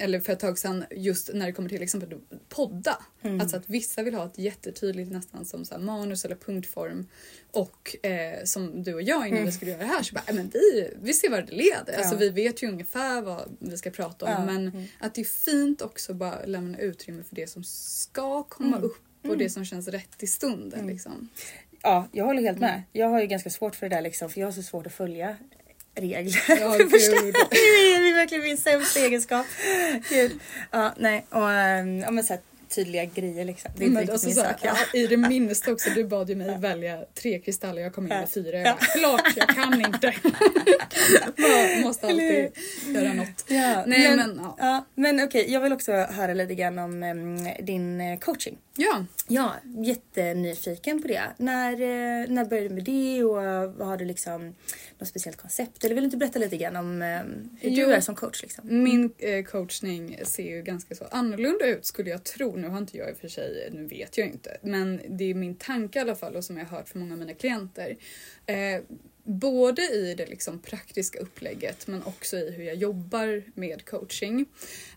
[0.00, 2.98] eller för ett tag sedan just när det kommer till exempel podda.
[3.22, 3.40] Mm.
[3.40, 7.06] Alltså att vissa vill ha ett jättetydligt nästan som så manus eller punktform.
[7.50, 9.44] Och eh, som du och jag innan Mm.
[9.44, 11.96] vi skulle göra det här så bara, "Nej, men vi, vi ser vad det leder.
[11.98, 12.18] Alltså Ja.
[12.18, 14.44] vi vet ju ungefär vad vi ska prata om Ja.
[14.44, 14.84] men Mm.
[15.00, 18.82] att det är fint också bara lämna utrymme för det som ska komma Mm.
[18.82, 18.96] upp
[19.28, 20.86] och det som känns rätt i stunden.
[20.86, 21.28] Liksom.
[21.82, 22.70] Ja, jag håller helt Mm.
[22.70, 22.82] med.
[22.92, 24.30] Jag har ju ganska svårt för det där liksom.
[24.30, 25.36] För jag har så svårt att följa
[26.00, 26.42] regler.
[26.48, 27.22] Ja, För det första.
[27.22, 27.34] gud.
[27.50, 29.46] det är verkligen min sämsta egenskap.
[30.08, 30.40] Gud.
[30.70, 31.26] Ja, nej.
[31.30, 32.42] Och ähm, ja, men så här,
[32.74, 33.70] tydliga grejer liksom.
[33.76, 34.56] Det är inte Men alltså, min så sak.
[34.62, 34.76] Ja.
[34.92, 38.08] ja, I det minsta också, du bad ju mig välja tre kristaller, jag kom in
[38.08, 38.58] med fyra.
[38.58, 38.76] Jag Ja.
[38.80, 40.14] bara, klart jag kan inte.
[41.74, 42.50] Man måste alltid
[42.86, 43.44] göra något.
[43.46, 44.56] Ja, Nej, men, men, ja.
[44.58, 48.58] ja, men okej, jag vill också höra lite grann om em, din eh, coaching.
[48.80, 51.22] Ja, Ja, jättenyfiken på det.
[51.36, 54.54] När, eh, när började du med det och eh, har du liksom
[54.98, 55.84] något speciellt koncept?
[55.84, 57.86] Eller vill du inte berätta lite grann om em, hur Jo.
[57.86, 58.42] du är som coach?
[58.42, 58.82] Liksom?
[58.82, 62.56] min eh, coachning ser ju ganska så annorlunda ut skulle jag tro.
[62.56, 64.56] Nu har inte jag i och för sig, nu vet jag inte.
[64.62, 67.12] Men det är min tanke i alla fall och som jag har hört från många
[67.12, 67.96] av mina klienter.
[68.46, 68.80] Eh,
[69.24, 74.46] både i det liksom praktiska upplägget men också i hur jag jobbar med coaching.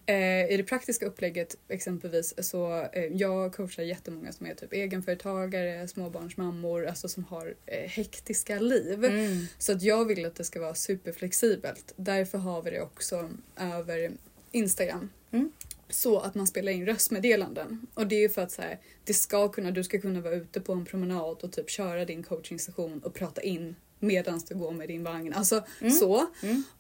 [0.06, 5.88] Eh, I det praktiska upplägget exempelvis så eh, jag coachar jättemånga som är typ egenföretagare,
[5.88, 9.06] småbarnsmammor, alltså som har eh, hektiska liv.
[9.06, 9.46] Mm.
[9.58, 11.94] Så att jag vill att det ska vara superflexibelt.
[11.96, 14.12] Därför har vi det också över
[14.52, 15.10] Instagram.
[15.32, 15.52] Mm.
[15.90, 17.88] Så att man spelar in röstmeddelanden.
[17.94, 20.62] Och det är för att så här, det ska kunna, du ska kunna vara ute
[20.62, 24.88] på en promenad och typ köra din coachingsession och prata in medan du går med
[24.88, 25.34] din vagn.
[25.34, 25.64] Alltså
[26.00, 26.28] så.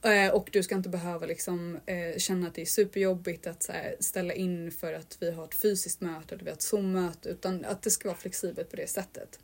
[0.01, 3.95] Eh, och du ska inte behöva liksom, eh, känna att det är superjobbigt att här,
[3.99, 7.65] ställa in för att vi har ett fysiskt möte eller vi har ett Zoom-möte utan
[7.65, 9.39] att det ska vara flexibelt på det sättet.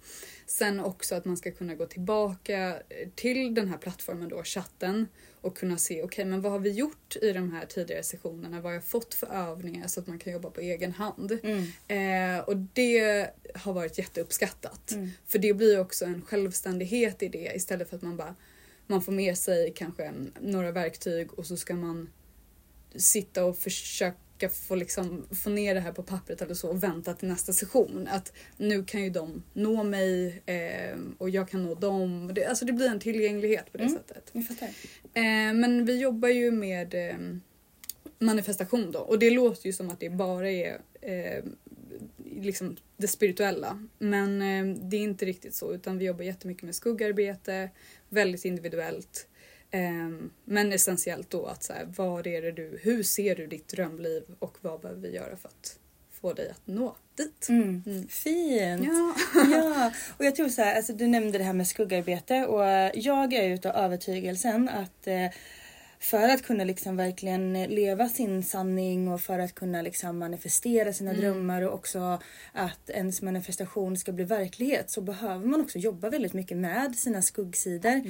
[0.49, 5.07] Sen också att man ska kunna gå tillbaka eh, till den här plattformen då, chatten
[5.41, 8.55] och kunna se okej men vad har vi gjort i de här tidigare sessionerna?
[8.55, 11.31] Vad har jag fått för övningar så att man kan jobba på egen hand?
[11.87, 14.91] Eh, och det har varit jätteuppskattat.
[15.25, 18.35] För det blir också en självständighet i det istället för att man bara
[18.87, 22.09] man får med sig kanske några verktyg och så ska man
[22.95, 24.17] sitta och försöka
[24.49, 28.07] få, liksom, få ner det här på pappret eller så och vänta till nästa session.
[28.11, 32.31] Att nu kan ju de nå mig eh, och jag kan nå dem.
[32.33, 34.29] Det, alltså det blir en tillgänglighet på det sättet.
[34.31, 34.67] Jag fattar.
[35.13, 37.17] Eh, men vi jobbar ju med eh,
[38.19, 41.43] manifestation då och det låter ju som att det bara är eh,
[42.41, 43.87] liksom det spirituella.
[43.99, 47.69] Men eh, det är inte riktigt så utan vi jobbar jättemycket med skuggarbete,
[48.09, 49.27] väldigt individuellt.
[49.71, 50.09] Eh,
[50.45, 54.23] men essentiellt då att så här, vad är det du, hur ser du ditt drömliv
[54.39, 55.79] och vad behöver vi göra för att
[56.21, 57.49] få dig att nå dit?
[57.49, 57.83] Mm.
[57.85, 58.07] Mm.
[58.07, 58.83] Fint!
[58.85, 59.15] Ja.
[59.51, 63.33] ja, och jag tror så här, alltså du nämnde det här med skuggarbete och jag
[63.33, 65.27] är utav övertygelsen att eh,
[65.99, 71.13] för att kunna liksom verkligen leva sin sanning och för att kunna liksom manifestera sina
[71.13, 72.19] drömmar och också
[72.53, 77.21] att ens manifestation ska bli verklighet så behöver man också jobba väldigt mycket med sina
[77.21, 78.01] skuggsidor.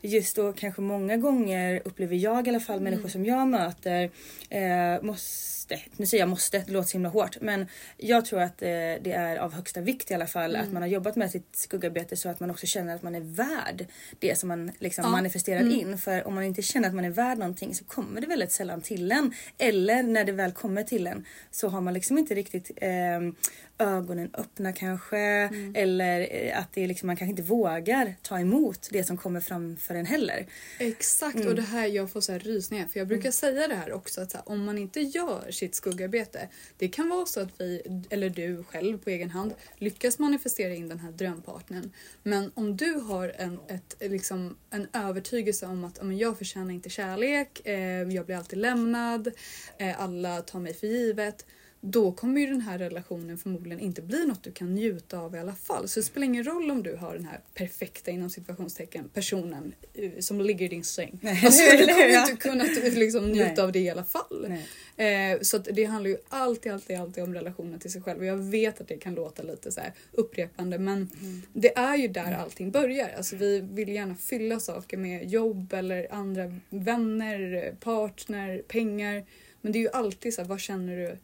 [0.00, 4.10] Just då kanske många gånger upplever jag i alla fall människor som jag möter
[4.50, 5.55] eh, måste,
[5.96, 9.12] nu säger jag måste, det låter så himla hårt men jag tror att eh, det
[9.12, 12.28] är av högsta vikt i alla fall att man har jobbat med sitt skuggarbete så
[12.28, 13.86] att man också känner att man är värd
[14.18, 15.10] det som man liksom Ja.
[15.10, 15.98] manifesterar in.
[15.98, 18.80] För om man inte känner att man är värd någonting så kommer det väldigt sällan
[18.80, 19.34] till en.
[19.58, 23.20] Eller när det väl kommer till en så har man liksom inte riktigt eh,
[23.78, 25.18] ögonen öppna kanske.
[25.74, 29.40] Eller eh, att det är liksom, man kanske inte vågar ta emot det som kommer
[29.40, 30.46] framför en heller.
[30.78, 31.48] Exakt Mm.
[31.48, 34.20] och det här jag får så här rysningar för jag brukar säga det här också
[34.20, 38.30] att här, om man inte gör sitt skuggarbete det kan vara så att vi eller
[38.30, 43.34] du själv på egen hand lyckas manifestera in den här drömpartnern men om du har
[43.38, 48.36] en, ett, liksom, en övertygelse om att men jag förtjänar inte kärlek, eh, jag blir
[48.36, 49.32] alltid lämnad,
[49.78, 51.46] eh, alla tar mig för givet
[51.88, 55.38] då kommer ju den här relationen förmodligen inte bli något du kan njuta av i
[55.38, 55.88] alla fall.
[55.88, 60.10] Så det spelar ingen roll om du har den här perfekta inom situationstecken personen eh,
[60.18, 61.18] som ligger i din säng.
[61.22, 62.64] Nej, Alltså, du kommer inte kunna
[63.00, 63.60] liksom, njuta Nej.
[63.60, 64.46] av det i alla fall.
[64.96, 68.18] Eh, så det handlar ju alltid, alltid, alltid om relationen till sig själv.
[68.18, 71.10] Och jag vet att det kan låta lite så här upprepande men
[71.52, 73.08] det är ju där allting börjar.
[73.16, 79.24] Alltså vi vill gärna fylla saker med jobb eller andra vänner, partner, pengar.
[79.60, 81.16] Men det är ju alltid så här, vad känner du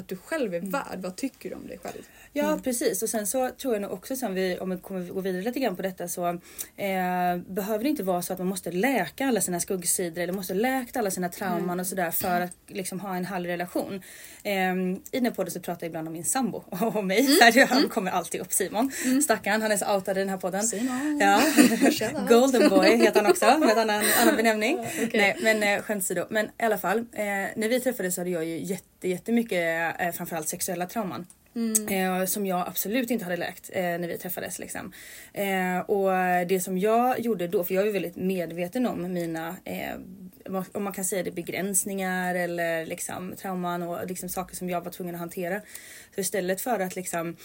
[0.00, 0.98] att du själv är värd?
[0.98, 2.02] Vad tycker du om dig själv?
[2.32, 5.20] Ja precis och sen så tror jag nog också som vi, om vi kommer gå
[5.20, 6.28] vidare lite grann på detta så
[6.76, 10.54] eh, behöver det inte vara så att man måste läka alla sina skuggsidor eller måste
[10.54, 14.02] läka alla sina trauman och sådär för att liksom ha en härlig relation.
[14.42, 17.22] Eh, I den här podden så pratar jag ibland om min sambo och om mig.
[17.40, 18.92] Där han kommer alltid upp Simon.
[19.24, 20.62] Stackarn, han är så outad i den här podden.
[20.62, 21.18] Simon.
[21.20, 21.42] Ja.
[22.28, 24.86] Golden boy heter han också med en annan, annan benämning.
[25.12, 26.26] Nej men eh, skämt åsido.
[26.30, 26.98] Men i alla fall.
[26.98, 27.24] Eh,
[27.56, 31.26] när vi träffades så hade jag ju jätte, jättemycket eh, framförallt sexuella trauman.
[31.88, 34.58] Eh, som jag absolut inte hade läkt eh, när vi träffades.
[34.58, 34.92] Liksom.
[35.32, 36.10] Eh, och
[36.46, 39.94] det som jag gjorde då, för jag är väldigt medveten om mina, eh,
[40.72, 44.90] om man kan säga det, begränsningar eller liksom, trauman och liksom, saker som jag var
[44.90, 45.60] tvungen att hantera.
[46.14, 47.36] Så istället för att liksom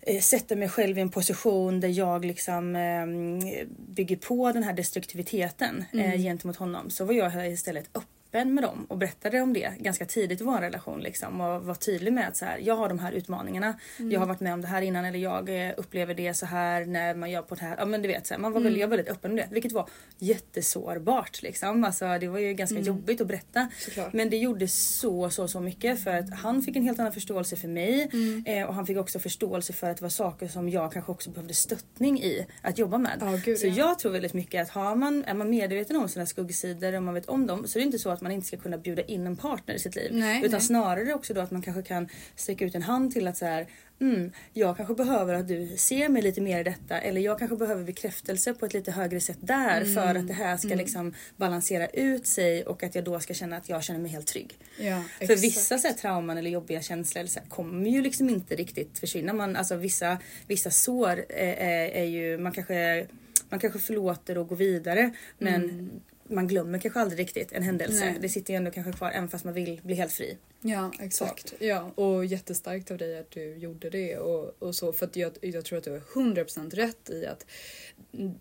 [0.00, 4.72] eh, sätta mig själv i en position där jag liksom eh, bygger på den här
[4.72, 9.72] destruktiviteten eh, gentemot honom så var jag istället öppen med dem och berättade om det
[9.78, 12.88] ganska tidigt i vår relation liksom och var tydlig med att så här, jag har
[12.88, 13.78] de här utmaningarna.
[13.98, 16.84] Jag har varit med om det här innan eller jag eh, upplever det så här
[16.84, 17.76] när man gör på det här.
[17.78, 19.54] Ja men du vet så här, man var väldigt, jag var väldigt öppen med det
[19.54, 21.84] vilket var jättesårbart liksom.
[21.84, 23.68] Alltså det var ju ganska jobbigt att berätta.
[23.78, 24.12] Såklart.
[24.12, 27.56] Men det gjorde så så så mycket för att han fick en helt annan förståelse
[27.56, 28.10] för mig
[28.46, 31.30] eh, och han fick också förståelse för att det var saker som jag kanske också
[31.30, 33.18] behövde stöttning i att jobba med.
[33.20, 33.72] Ja, gud, så ja.
[33.76, 37.14] jag tror väldigt mycket att har man, är man medveten om sina skuggsidor och man
[37.14, 39.26] vet om dem så är det inte så att man inte ska kunna bjuda in
[39.26, 40.10] en partner i sitt liv.
[40.14, 40.60] Nej, utan nej.
[40.60, 43.66] snarare också då att man kanske kan sträcka ut en hand till att så här,
[44.00, 47.56] mm, jag kanske behöver att du ser mig lite mer i detta eller jag kanske
[47.56, 49.94] behöver bekräftelse på ett lite högre sätt där Mm.
[49.94, 53.56] för att det här ska liksom balansera ut sig och att jag då ska känna
[53.56, 54.58] att jag känner mig helt trygg.
[54.78, 55.42] Ja, För exakt.
[55.44, 58.98] vissa så här, trauman eller jobbiga känslor eller så här, kommer ju liksom inte riktigt
[58.98, 59.32] försvinna.
[59.32, 63.06] Man, alltså, vissa, vissa sår är, är, är ju, man kanske,
[63.48, 65.90] man kanske förlåter och går vidare men
[66.28, 68.04] man glömmer kanske aldrig riktigt en händelse.
[68.04, 68.18] Nej.
[68.20, 70.36] Det sitter ju ändå kanske kvar även fast man vill bli helt fri.
[70.60, 71.54] Ja, exakt.
[71.58, 74.18] Ja, och jättestarkt av dig att du gjorde det.
[74.18, 77.46] Och, och så, för jag, jag tror att du har 100% rätt i att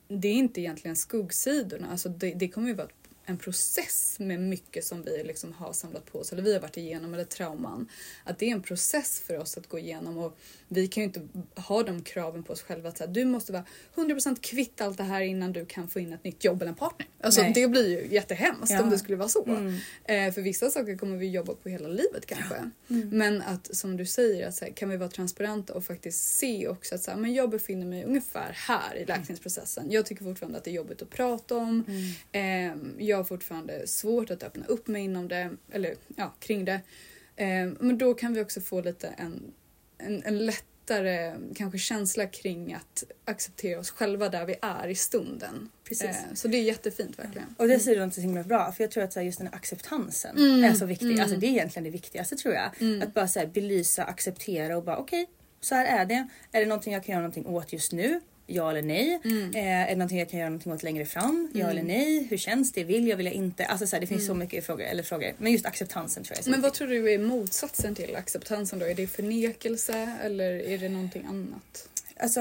[0.08, 1.88] det är inte egentligen skuggsidorna.
[1.91, 2.88] Alltså det, det kommer ju vara
[3.26, 6.78] en process med mycket som vi liksom har samlat på oss eller vi har varit
[6.78, 7.90] igenom eller trauman.
[8.24, 11.22] Att det är en process för oss att gå igenom och vi kan ju inte
[11.56, 13.64] ha de kraven på oss själva att så här, du måste vara
[13.96, 16.78] 100% kvitt allt det här innan du kan få in ett nytt jobb eller en
[16.78, 17.08] partner.
[17.22, 17.52] Alltså Nej.
[17.56, 18.84] det blir ju jättehemskt Ja.
[18.84, 19.46] om det skulle vara så.
[19.46, 19.78] Mm.
[20.04, 22.56] Eh, för vissa saker kommer vi jobba på hela livet kanske.
[22.90, 23.10] Mm.
[23.10, 26.68] Men att som du säger, att så här, kan vi vara transparenta och faktiskt se
[26.68, 29.92] också att så här, men jag befinner mig ungefär här i läkningsprocessen.
[29.92, 31.84] Jag tycker fortfarande att det är jobbigt att prata om.
[31.88, 32.72] Mm.
[33.00, 36.82] Eh, jag har fortfarande svårt att öppna upp mig inom det, eller ja, kring det.
[37.36, 37.47] Eh,
[37.80, 39.54] men då kan vi också få lite en,
[39.97, 45.69] en, en lättare kanske känsla kring att acceptera oss själva där vi är i stunden.
[45.84, 46.06] Precis.
[46.06, 47.56] Eh, så det är jättefint verkligen.
[47.58, 49.38] Och det säger du inte så himla bra för jag tror att så här, just
[49.38, 50.63] den här acceptansen Mm.
[50.63, 51.19] är så viktig.
[51.19, 53.04] Alltså det är egentligen det viktigaste tror jag.
[53.04, 55.30] Att bara så här, belysa, acceptera och bara okej,
[55.62, 56.28] så här är det.
[56.52, 58.21] Är det någonting jag kan göra någonting åt just nu?
[58.48, 59.20] Ja eller nej?
[59.26, 59.56] Mm.
[59.56, 61.52] Eh, är det någonting jag kan göra någonting åt längre fram?
[61.54, 62.28] Ja eller nej?
[62.30, 62.84] Hur känns det?
[62.84, 63.18] Vill jag?
[63.18, 63.66] Vill jag inte?
[63.66, 65.34] Alltså så här, det finns så mycket frågor, eller frågor.
[65.38, 68.86] Men just acceptansen tror jag Men vad tror du är motsatsen till acceptansen då?
[68.86, 71.90] Är det förnekelse eller är det någonting annat?
[72.18, 72.40] Alltså,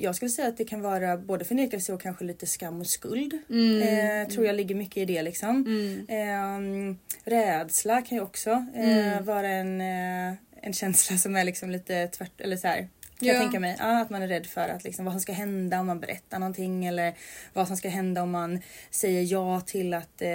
[0.00, 3.34] jag skulle säga att det kan vara både förnekelse och kanske lite skam och skuld.
[3.34, 5.66] Eh, tror jag ligger mycket i det liksom.
[6.08, 12.08] Eh, rädsla kan ju också eh, vara en, eh, en känsla som är liksom lite
[12.08, 12.88] tvärt eller så här.
[13.18, 13.34] Kan Ja.
[13.34, 13.76] jag tänka mig.
[13.78, 16.38] Ja, att man är rädd för att liksom, vad som ska hända om man berättar
[16.38, 17.14] någonting eller
[17.52, 20.28] vad som ska hända om man säger ja till att eh,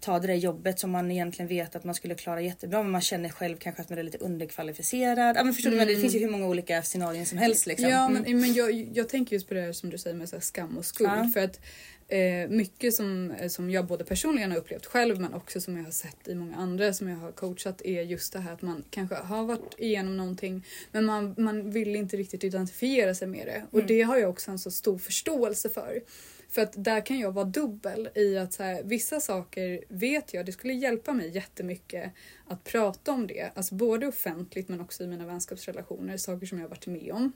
[0.00, 3.00] ta det där jobbet som man egentligen vet att man skulle klara jättebra men man
[3.00, 5.36] känner själv kanske att man är lite underkvalificerad.
[5.36, 5.76] Ja, men förstår du?
[5.76, 7.66] Men det finns ju hur många olika scenarier som helst.
[7.66, 7.88] Liksom.
[7.90, 8.22] Ja, Mm.
[8.22, 10.78] men, men jag, jag tänker just på det här som du säger med så skam
[10.78, 11.10] och skuld.
[11.16, 11.30] Ja.
[11.34, 11.60] För att
[12.08, 15.90] eh, mycket som, som jag både personligen har upplevt själv men också som jag har
[15.90, 19.16] sett i många andra som jag har coachat är just det här att man kanske
[19.16, 23.62] har varit igenom någonting men man, man vill inte riktigt identifiera sig med det.
[23.70, 26.02] Och det har jag också en så stor förståelse för.
[26.48, 30.46] För att där kan jag vara dubbel i att så här, vissa saker vet jag,
[30.46, 32.12] det skulle hjälpa mig jättemycket
[32.46, 33.50] att prata om det.
[33.54, 37.32] Alltså både offentligt men också i mina vänskapsrelationer, saker som jag har varit med om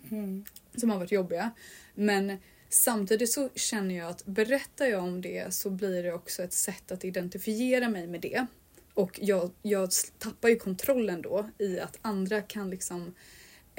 [0.77, 1.51] som har varit jobbiga.
[1.95, 2.39] Men
[2.71, 6.93] samtidigt så känner jag att berättar jag om det så blir det också ett sätt
[6.93, 8.47] att identifiera mig med det.
[8.95, 13.15] och jag, jag tappar ju kontrollen då i att andra kan liksom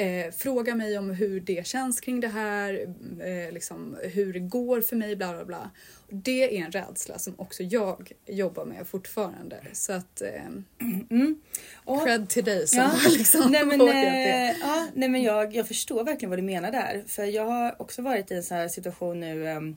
[0.02, 2.74] eh, fråga mig om hur det känns kring det här,
[3.22, 5.70] eh, liksom, hur det går för mig, bla bla bla.
[6.10, 9.58] Det är en rädsla som också jag jobbar med fortfarande.
[9.74, 10.28] Så att eh,
[11.10, 11.42] Mm.
[11.76, 12.86] Och- cred till dig som Ja.
[12.86, 14.50] har liksom nej men, vågat det.
[14.50, 17.04] eh, ja, nej, men jag, jag förstår verkligen vad du menar där.
[17.08, 19.76] För jag har också varit i en sån här situation nu ehm, eh,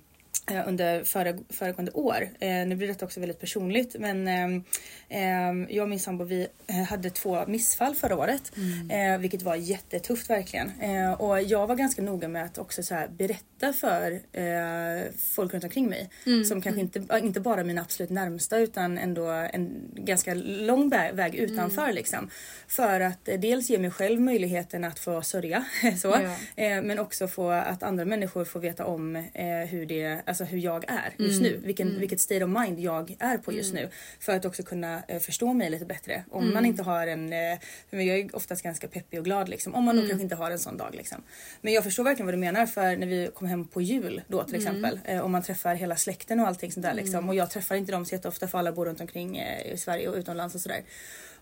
[0.66, 2.28] under före, föregående år.
[2.40, 6.74] Eh, nu blir detta också väldigt personligt men ehm, jag och min sambo vi eh,
[6.76, 8.52] hade två missfall förra året.
[8.90, 10.72] Eh, vilket var jättetufft verkligen.
[10.80, 15.02] Eh, och jag var ganska noga med att också så berätta för eh,
[15.34, 16.10] folk runt omkring mig.
[16.44, 21.34] Som kanske inte, inte bara mina absolut närmsta utan ändå en ganska lång vä- väg
[21.34, 22.30] utanför liksom.
[22.68, 25.64] För att eh, dels ge mig själv möjligheten att få sörja
[26.02, 26.08] så.
[26.08, 26.62] Ja.
[26.64, 30.58] Eh, men också få att andra människor får veta om eh, hur, det, alltså hur
[30.58, 31.60] jag är just nu.
[31.64, 33.88] Vilken, Vilket state of mind jag är på just nu.
[34.20, 36.24] För att också kunna eh, förstå mig lite bättre.
[36.30, 37.58] Om man inte har en, eh,
[37.90, 39.74] för jag är oftast ganska peppig och glad liksom.
[39.74, 41.22] Om man nog kanske inte har en sån dag liksom.
[41.60, 44.44] Men jag förstår verkligen vad du menar för när vi kom hem på jul då
[44.44, 45.00] till exempel.
[45.04, 47.28] Eh, om man träffar hela släkten och allting sånt där liksom.
[47.28, 50.08] Och jag träffar inte dem så jätteofta för alla bor runt omkring eh, i Sverige
[50.08, 50.82] och utomlands och sådär.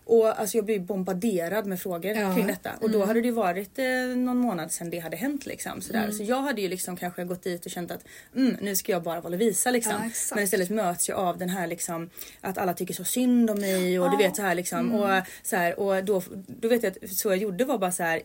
[0.05, 2.35] Och alltså jag blir bombarderad med frågor Ja.
[2.35, 2.71] kring detta.
[2.81, 3.85] Och då hade det varit eh,
[4.17, 5.81] någon månad sedan det hade hänt liksom.
[5.81, 6.11] Sådär.
[6.11, 9.03] Så jag hade ju liksom kanske gått dit och känt att mm, nu ska jag
[9.03, 9.93] bara vara Lovisa liksom.
[9.93, 10.35] Ja.
[10.35, 12.09] Men istället möts jag av den här liksom
[12.41, 14.91] att alla tycker så synd om mig och du vet så här liksom.
[14.93, 15.09] Och,
[15.43, 18.21] så här, och då, då vet jag att så jag gjorde var bara så här.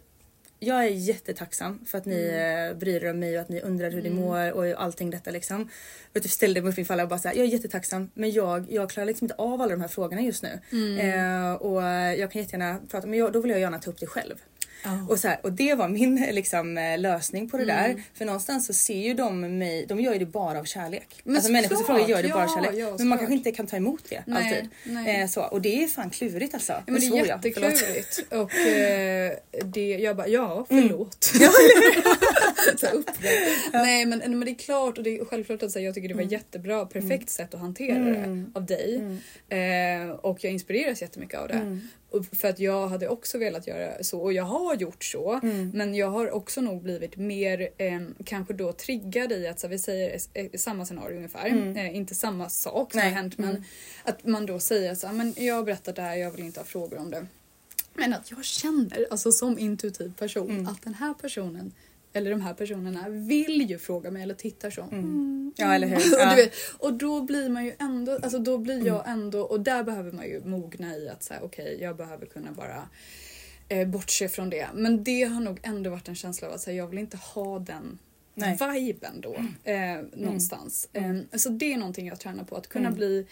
[0.60, 2.78] Jag är jättetacksam för att ni mm.
[2.78, 5.68] bryr er om mig och att ni undrar hur det mår och allting detta liksom.
[6.14, 8.66] Och typ ställde mig upp inför alla och bara såhär, jag är jättetacksam men jag,
[8.70, 10.60] jag klarar liksom inte av alla de här frågorna just nu.
[11.00, 11.82] Eh, och
[12.18, 14.34] jag kan jättegärna prata, men jag, då vill jag gärna ta upp det själv.
[15.08, 18.02] Och, så här, och det var min liksom, eh, lösning på det där.
[18.14, 21.20] För någonstans så ser ju de mig, de gör ju det bara av kärlek.
[21.24, 22.80] Men alltså människor som frågar gör det bara av ja, kärlek.
[22.80, 24.68] ja, men man kanske inte kan ta emot det Nej, alltid.
[24.84, 25.20] nej.
[25.22, 26.72] Eh, så, och det är fan klurigt alltså.
[26.72, 28.24] Ja, men det är jag, jätteklurigt.
[28.30, 29.32] Och eh,
[29.64, 31.24] det, jag bara, ja förlåt.
[32.78, 33.02] så här.
[33.72, 36.14] Nej men, men det är klart och det är självklart att säga, jag tycker det
[36.14, 39.02] var jättebra, perfekt sätt att hantera det av dig.
[39.48, 41.80] Eh, och jag inspireras jättemycket av det.
[42.32, 45.40] För att jag hade också velat göra så och jag har gjort så.
[45.72, 49.78] Men jag har också nog blivit mer eh, kanske då triggad i att så vi
[49.78, 51.76] säger eh, samma scenario ungefär.
[51.76, 53.08] Eh, inte samma sak som Nej.
[53.08, 53.64] har hänt men
[54.04, 56.64] att man då säger så men jag har berättat det här, jag vill inte ha
[56.64, 57.26] frågor om det.
[57.94, 61.72] Men att jag känner, alltså som intuitiv person, att den här personen
[62.18, 64.82] eller de här personerna vill ju fråga mig eller tittar så.
[64.82, 65.52] Mm.
[65.56, 65.96] Ja eller hur.
[66.14, 66.30] Och, Ja.
[66.30, 69.82] du vet, och då blir man ju ändå, alltså då blir jag ändå, och där
[69.84, 72.88] behöver man ju mogna i att säga okej jag behöver kunna bara
[73.68, 74.68] eh, bortse från det.
[74.74, 77.58] Men det har nog ändå varit en känsla av att säga, jag vill inte ha
[77.58, 77.98] den
[78.34, 78.58] Nej.
[78.74, 80.88] viben då eh, någonstans.
[80.92, 83.26] Eh, så det är någonting jag tränar på, att kunna bli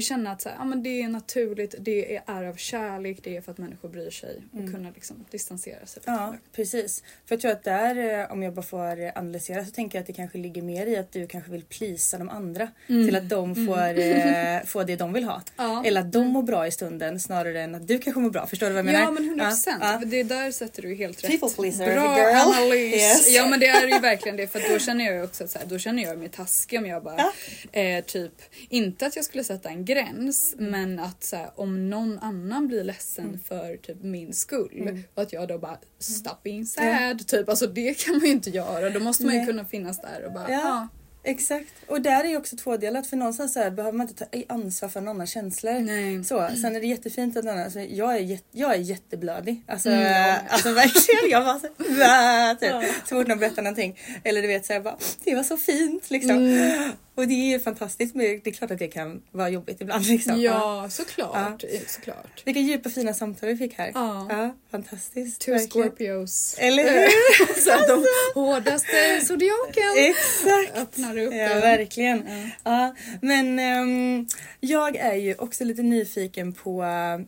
[0.00, 3.36] känna att så här, ja, men det är naturligt, det är, är av kärlek, det
[3.36, 6.02] är för att människor bryr sig och kunna liksom distansera sig.
[6.06, 7.02] Ja, precis.
[7.26, 10.00] För jag tror att där, eh, om jag bara får eh, analysera, så tänker jag
[10.00, 12.68] att det kanske ligger mer i att du kanske vill plisa de andra.
[12.86, 15.42] Till att de får, eh, få det de vill ha.
[15.56, 15.82] Ja.
[15.86, 18.46] Eller att de mår bra i stunden snarare än att du kanske mår bra.
[18.46, 19.00] Förstår du vad jag menar?
[19.00, 19.78] Ja men 100 procent.
[19.80, 20.06] Ja, ja.
[20.06, 21.30] Det där sätter du helt rätt.
[21.30, 22.36] People pleaser, Bra girl.
[22.36, 22.94] analys.
[22.94, 23.28] Yes.
[23.28, 25.66] Ja men det är ju verkligen det för då känner jag också att så här,
[25.66, 27.32] då känner jag mig taskig om jag bara
[27.72, 28.32] eh, typ
[28.68, 32.84] inte att jag skulle sätta en gräns men att så här, om någon annan blir
[32.84, 33.40] ledsen Mm.
[33.40, 37.98] för typ min skull och att jag då bara stop being sad typ alltså det
[38.04, 39.46] kan man ju inte göra då måste man ju Nej.
[39.46, 40.60] kunna finnas där och bara Ja.
[40.60, 40.88] ja.
[41.28, 41.72] Exakt.
[41.88, 44.88] Och där är ju också tvådelat för någonstans så här, behöver man inte ta ansvar
[44.88, 45.72] för någon annans känslor.
[45.80, 46.24] Nej.
[46.24, 49.62] Så, sen är det jättefint att någon alltså, jag, är jätte, jag är jätteblödig.
[49.66, 50.38] Alltså, Mm, ja.
[50.48, 51.30] alltså verkligen.
[51.30, 52.92] Jag bara så, "Vä", typ.
[53.08, 53.98] så fort någon berättar någonting.
[54.24, 56.30] Eller du vet så här, bara, det var så fint liksom.
[56.36, 56.90] Mm.
[57.16, 60.04] Och det är ju fantastiskt men det är klart att det kan vara jobbigt ibland
[60.06, 60.40] liksom.
[60.40, 61.64] Ja såklart.
[61.86, 62.42] såklart.
[62.44, 63.90] Vilka djupa fina samtal vi fick här.
[63.94, 64.54] Ja.
[64.70, 65.40] fantastiskt.
[65.40, 65.88] Two verkligen.
[65.88, 66.56] Scorpios.
[66.58, 67.60] Eller hur?
[67.60, 70.78] Så att de hårdaste zodiaken Exakt.
[70.78, 71.32] öppnar upp.
[71.32, 71.60] Ja, en.
[71.60, 72.22] verkligen.
[72.64, 72.94] Ja.
[73.22, 74.26] men ehm,
[74.60, 76.82] jag är ju också lite nyfiken på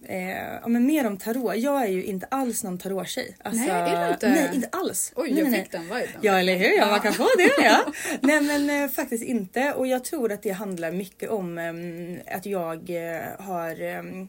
[0.09, 0.31] eh,
[0.63, 1.57] ja, men mer om tarot.
[1.57, 3.37] Jag är ju inte alls någon tarottjej.
[3.45, 4.29] Alltså, Nej, är du inte?
[4.29, 5.13] Nej, inte alls.
[5.17, 6.09] Oj, nej, jag nej, fick den viben.
[6.21, 6.77] Ja, eller hur?
[6.77, 7.65] Ja, man kan få det.
[7.65, 7.93] Ja.
[8.21, 9.75] nej, men eh, faktiskt inte.
[9.79, 14.29] Och jag tror att det handlar mycket om ehm, att jag eh, har ehm,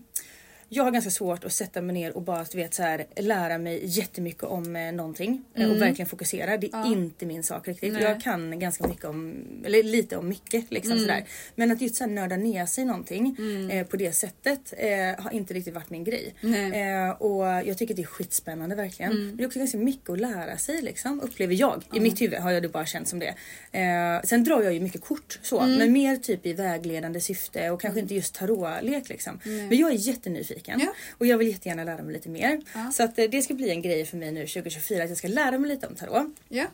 [0.70, 3.58] jag har ganska svårt att sätta mig ner och bara du vet, så här, lära
[3.58, 5.76] mig jättemycket om eh, någonting eh, Mm.
[5.76, 6.58] och verkligen fokusera.
[6.58, 7.94] Det är inte min sak riktigt.
[7.94, 8.04] Nej.
[8.04, 11.04] Jag kan ganska mycket om, eller lite om mycket liksom Mm.
[11.04, 11.26] sådär.
[11.56, 13.38] Men att just så här, nörda ner sig någonting
[13.72, 16.34] eh, på det sättet eh, har inte riktigt varit min grej.
[16.74, 19.14] Eh, och jag tycker det är skitspännande verkligen.
[19.26, 21.84] Men det är också ganska mycket att lära sig liksom, upplever jag.
[21.94, 23.36] I mitt huvud har jag det bara känt som det.
[23.72, 27.82] Eh, sen drar jag ju mycket kort så, men mer typ i vägledande syfte och
[27.82, 29.40] kanske inte just tarotlek liksom.
[29.44, 30.94] Men jag är jättenyfiken Ja.
[31.18, 32.62] och jag vill jättegärna lära mig lite mer.
[32.94, 35.28] Så att eh, det ska bli en grej för mig nu 2024 att jag ska
[35.28, 36.28] lära mig lite om tarot.
[36.50, 36.66] Ja.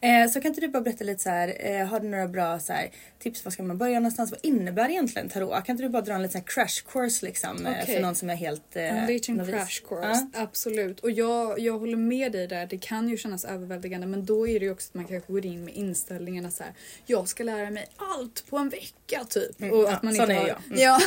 [0.00, 2.58] Eh, så kan inte du bara berätta lite så här, eh, har du några bra
[2.60, 3.44] så här, tips?
[3.44, 4.30] Var ska man börja någonstans?
[4.30, 5.64] Vad innebär egentligen tarot?
[5.64, 7.94] Kan inte du bara dra en liten crash course liksom Okej.
[7.94, 9.50] för någon som är helt eh, En liten novis?
[9.54, 10.40] crash course, Ja.
[10.42, 11.00] absolut.
[11.00, 14.60] Och jag, jag håller med dig där, det kan ju kännas överväldigande men då är
[14.60, 16.72] det ju också att man kanske går in med inställningen att så här,
[17.06, 19.56] jag ska lära mig allt på en vecka typ.
[19.56, 20.58] och Mm, ja, att man inte är har, jag.
[20.66, 20.78] Mm.
[20.80, 21.00] Ja.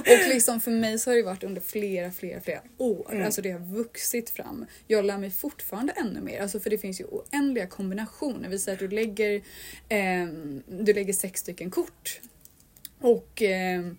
[0.00, 3.12] och liksom för mig så har det varit under flera, flera, flera år.
[3.12, 3.26] Mm.
[3.26, 4.66] Alltså det har vuxit fram.
[4.86, 8.48] Jag lär mig fortfarande ännu mer, alltså för det finns ju oändliga kombinationer.
[8.48, 9.42] Vi säger att du lägger,
[9.88, 12.20] ehm, du lägger sex stycken kort
[13.00, 13.96] och ehm,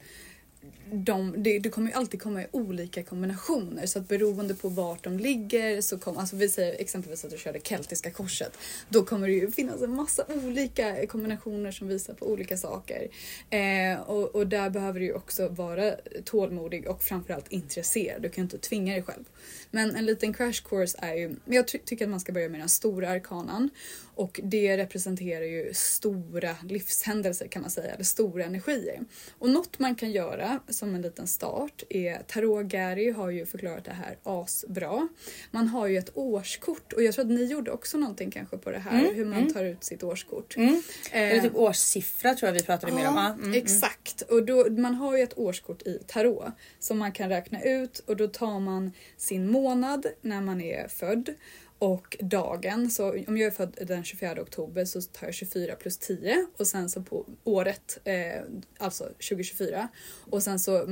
[0.91, 5.03] de, det, det kommer ju alltid komma i olika kombinationer så att beroende på vart
[5.03, 8.57] de ligger så kommer, alltså vi säger exempelvis att du körde keltiska korset.
[8.89, 13.07] Då kommer det ju finnas en massa olika kombinationer som visar på olika saker.
[13.49, 18.21] Eh, och, och där behöver du ju också vara tålmodig och framförallt intresserad.
[18.21, 19.23] Du kan ju inte tvinga dig själv.
[19.71, 22.49] Men en liten crash course är ju, men jag ty- tycker att man ska börja
[22.49, 23.69] med den stora arkanan.
[24.15, 28.99] Och det representerar ju stora livshändelser kan man säga, eller stora energier.
[29.39, 33.85] Och något man kan göra som en liten start är, Tarot Gary har ju förklarat
[33.85, 35.07] det här asbra.
[35.51, 38.71] Man har ju ett årskort och jag tror att ni gjorde också någonting kanske på
[38.71, 40.57] det här, hur man tar ut sitt årskort.
[40.57, 40.81] Mm.
[41.11, 43.15] Eller Eh, typ årssiffra tror jag vi pratade mer om.
[43.15, 43.53] Ja, mm, mm.
[43.53, 44.21] exakt.
[44.21, 46.45] Och då, man har ju ett årskort i tarot
[46.79, 51.33] som man kan räkna ut och då tar man sin månad när man är född
[51.79, 52.91] och dagen.
[52.91, 56.67] Så om jag är född den 24 oktober så tar jag 24 plus 10 och
[56.67, 58.41] sen så på året, eh,
[58.77, 59.87] alltså 2024
[60.29, 60.85] och sen så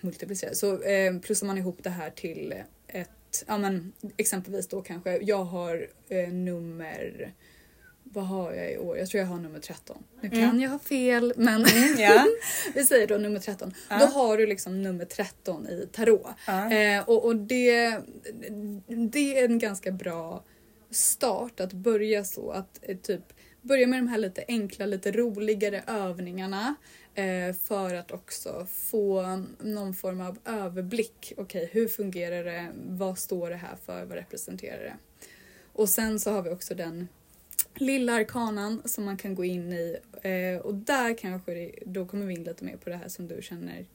[0.00, 2.54] multiplicerar så eh, plussar man ihop det här till
[2.88, 7.32] ett, ja men exempelvis då kanske jag har eh, nummer
[8.12, 8.98] vad har jag i år?
[8.98, 10.04] Jag tror jag har nummer 13.
[10.20, 11.66] Nu kan jag ha fel men
[11.98, 12.26] Ja.
[12.74, 13.74] vi säger då nummer 13.
[13.88, 16.26] Då har du liksom nummer 13 i tarot.
[16.46, 16.72] Ja.
[16.72, 18.00] Eh, och och det,
[18.88, 20.44] det är en ganska bra
[20.90, 22.50] start att börja så.
[22.50, 23.22] Att eh, typ
[23.62, 26.74] börja med de här lite enkla, lite roligare övningarna.
[27.14, 29.22] Eh, för att också få
[29.60, 31.32] någon form av överblick.
[31.36, 32.66] Okej, hur fungerar det?
[32.86, 34.04] Vad står det här för?
[34.04, 34.96] Vad representerar det?
[35.72, 37.08] Och sen så har vi också den
[37.78, 42.26] lilla arkanan som man kan gå in i eh, och där kanske det, då kommer
[42.26, 43.86] vi in lite mer på det här som du känner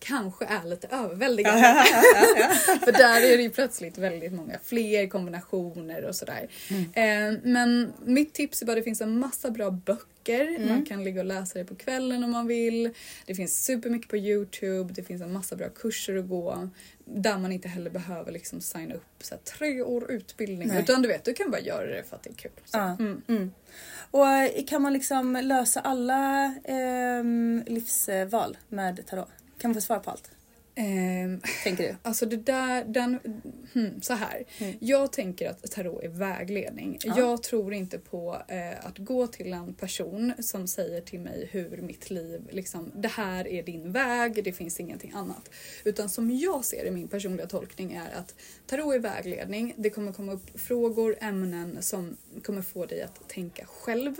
[0.00, 1.60] kanske är lite överväldigande.
[2.84, 6.48] För där är det ju plötsligt väldigt många fler kombinationer och sådär.
[6.92, 10.09] Eh, men mitt tips är bara att det finns en massa bra böcker.
[10.68, 12.90] Man kan ligga och läsa det på kvällen om man vill.
[13.26, 14.92] Det finns supermycket på Youtube.
[14.94, 16.68] Det finns en massa bra kurser att gå.
[17.04, 20.68] Där man inte heller behöver liksom signa upp så här, tre år utbildning.
[20.68, 20.82] Nej.
[20.82, 22.50] Utan du vet, du kan bara göra det för att det är kul.
[22.64, 22.78] Så.
[22.78, 22.96] Ja.
[22.98, 23.22] Mm.
[23.28, 23.52] Mm.
[24.10, 29.28] Och eh, kan man liksom lösa alla ehm, livsval med tarot?
[29.58, 30.30] Kan man få svar på allt?
[30.80, 31.96] Ehm, Tänker du?
[32.02, 33.18] Alltså det där, den,
[33.72, 34.44] hmm, så här.
[34.58, 34.76] Mm.
[34.80, 36.98] Jag tänker att tarot är vägledning.
[37.04, 37.18] Ja.
[37.18, 41.76] Jag tror inte på eh, att gå till en person som säger till mig hur
[41.76, 45.50] mitt liv, liksom, det här är din väg, det finns ingenting annat.
[45.84, 48.34] Utan som jag ser det, min personliga tolkning är att
[48.66, 49.74] tarot är vägledning.
[49.76, 54.16] Det kommer komma upp frågor, ämnen som kommer få dig att tänka själv.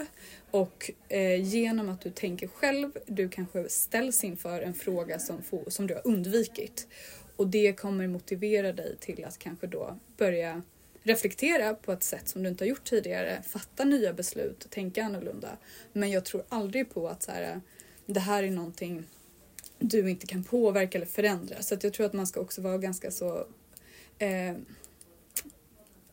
[0.51, 5.71] Och eh, genom att du tänker själv, du kanske ställs inför en fråga som, får,
[5.71, 6.89] som du har undvikit.
[7.37, 10.63] Och det kommer motivera dig till att kanske då börja
[11.03, 15.49] reflektera på ett sätt som du inte har gjort tidigare, fatta nya beslut, tänka annorlunda.
[15.93, 17.61] Men jag tror aldrig på att så här,
[18.07, 19.05] det här är någonting
[19.79, 21.63] du inte kan påverka eller förändra.
[21.63, 23.47] Så att jag tror att man ska också vara ganska så
[24.19, 24.53] eh,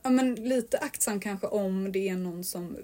[0.03, 2.77] ja, men lite aktsam kanske om det är någon som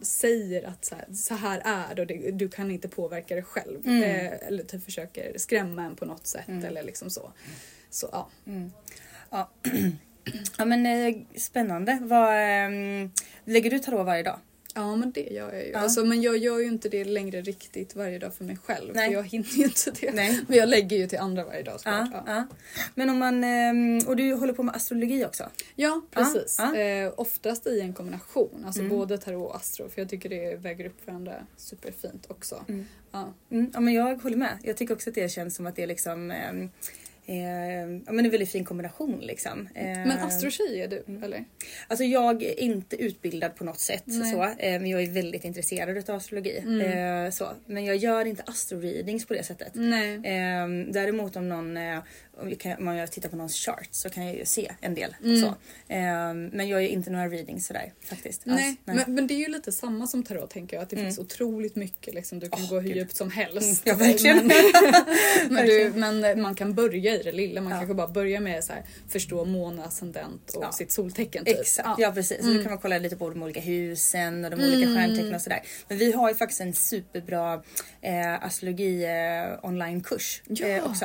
[0.00, 3.42] säger att så här, så här är det och det, du kan inte påverka det
[3.42, 3.86] själv.
[3.86, 4.02] Mm.
[4.02, 7.32] Eh, eller typ försöker skrämma en på något sätt eller liksom så.
[7.90, 8.28] Så ja.
[9.30, 9.50] Ja.
[10.58, 11.98] ja men eh, spännande.
[12.02, 13.10] Vad, ehm,
[13.44, 14.38] lägger du tarot varje dag?
[14.78, 15.70] Ja men det gör jag ju.
[15.70, 15.78] Ja.
[15.78, 18.94] Alltså, men jag gör ju inte det längre riktigt varje dag för mig själv.
[18.94, 19.06] Nej.
[19.08, 20.12] För jag hinner ju inte det.
[20.14, 20.40] Nej.
[20.48, 22.08] Men jag lägger ju till andra varje dag såklart.
[22.12, 22.22] Ja.
[22.26, 22.46] ja.
[22.94, 25.50] Men om man, ehm, och du håller på med astrologi också?
[25.76, 26.58] Ja, precis.
[26.60, 28.62] Eh, oftast i en kombination.
[28.66, 28.90] Alltså Mm.
[28.90, 29.88] både tarot och astro.
[29.88, 32.64] För jag tycker det väger upp varandra superfint också.
[32.68, 32.86] Mm.
[33.12, 33.34] Ja.
[33.50, 34.58] Mm, ja men jag håller med.
[34.62, 36.52] Jag tycker också att det känns som att det är liksom eh,
[37.34, 39.68] ja, men en väldigt fin kombination liksom.
[39.74, 41.44] Eh, Men astrotjej är du, eller?
[41.88, 44.32] Alltså jag är inte utbildad på något sätt Nej.
[44.32, 46.58] så, eh, men jag är väldigt intresserad av astrologi.
[46.58, 47.48] Eh, så.
[47.66, 49.72] Men jag gör inte astro-readings på det sättet.
[49.74, 50.14] Nej.
[50.14, 51.98] Eh, däremot om någon, eh,
[52.78, 55.14] om, jag tittar på någons chart så kan jag ju se en del.
[55.20, 55.46] Så.
[55.94, 58.42] Eh, men jag gör inte några readings sådär faktiskt.
[58.44, 60.82] Nej, Men, men det är ju lite samma som tarot tänker jag.
[60.82, 62.14] Att det finns otroligt mycket.
[62.14, 63.82] Liksom, du kan Åh, gå hur djupt som helst.
[63.84, 64.36] Ja, verkligen.
[64.46, 64.56] Men,
[65.54, 67.60] men, du, men man kan börja i det lilla.
[67.60, 70.72] Man kanske bara börjar med så här, förstå måne, ascendent och Ja.
[70.72, 71.44] sitt soltecken.
[71.44, 71.60] Typ.
[71.60, 72.38] Exakt, ja, precis.
[72.44, 75.40] Så då kan man kolla lite på de olika husen och de olika stjärntecknen och
[75.42, 75.62] sådär.
[75.88, 77.62] Men vi har ju faktiskt en superbra
[78.02, 81.04] eh, astrologi eh, onlinekurs Ja, eh, också.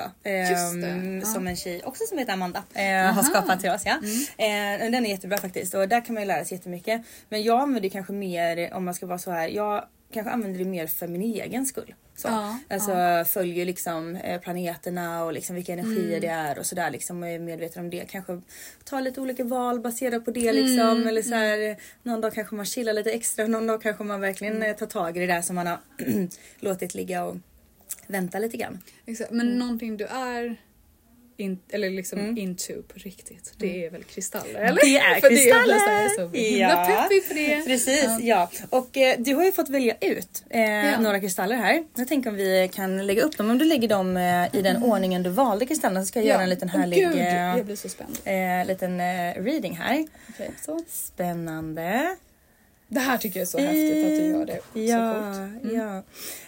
[0.50, 1.23] just det.
[1.24, 1.34] Ja.
[1.34, 3.82] Som en tjej också som heter Amanda eh, har skapat till oss.
[3.86, 3.96] Ja.
[4.38, 7.02] Eh, den är jättebra faktiskt och där kan man ju lära sig jättemycket.
[7.30, 10.60] Men jag använder det kanske mer, om man ska vara så här, jag kanske använder
[10.60, 11.94] det mer för min egen skull.
[12.16, 12.28] Så.
[12.28, 12.94] Ja, alltså
[13.34, 17.40] följer liksom eh, planeterna och liksom vilka energier det är och sådär liksom och är
[17.40, 18.06] medveten om det.
[18.10, 18.42] Kanske
[18.84, 21.08] ta lite olika val baserat på det liksom.
[21.08, 24.22] Eller så här, någon dag kanske man chillar lite extra och någon dag kanske man
[24.22, 25.80] verkligen eh, tar tag i det där som man har
[26.60, 27.38] låtit ligga och
[28.08, 28.80] vänta lite grann.
[29.06, 29.32] Exakt.
[29.32, 30.56] Men någonting du är
[31.38, 32.38] in, eller liksom Mm.
[32.38, 33.54] into på riktigt.
[33.58, 34.60] Det är väl kristaller?
[34.60, 34.82] Eller?
[34.82, 35.74] Det är För det jag blir
[36.10, 36.50] så kristaller!
[36.50, 37.64] himla peppig på det.
[37.66, 38.50] Precis, ja.
[38.70, 41.84] Och eh, du har ju fått välja ut eh, några kristaller här.
[41.96, 43.50] Jag tänker om vi kan lägga upp dem.
[43.50, 46.44] Om du lägger dem eh, i den ordningen du valde kristallerna så ska jag göra
[46.44, 47.18] en liten härlig Gud,
[48.26, 50.08] eh, eh, liten eh, reading här.
[50.30, 50.80] Okej, så.
[50.90, 52.16] Spännande.
[52.94, 54.60] Det här tycker jag är så häftigt att du gör det.
[54.74, 55.16] Så Ja.
[55.36, 55.76] Mm.
[55.76, 56.04] ja.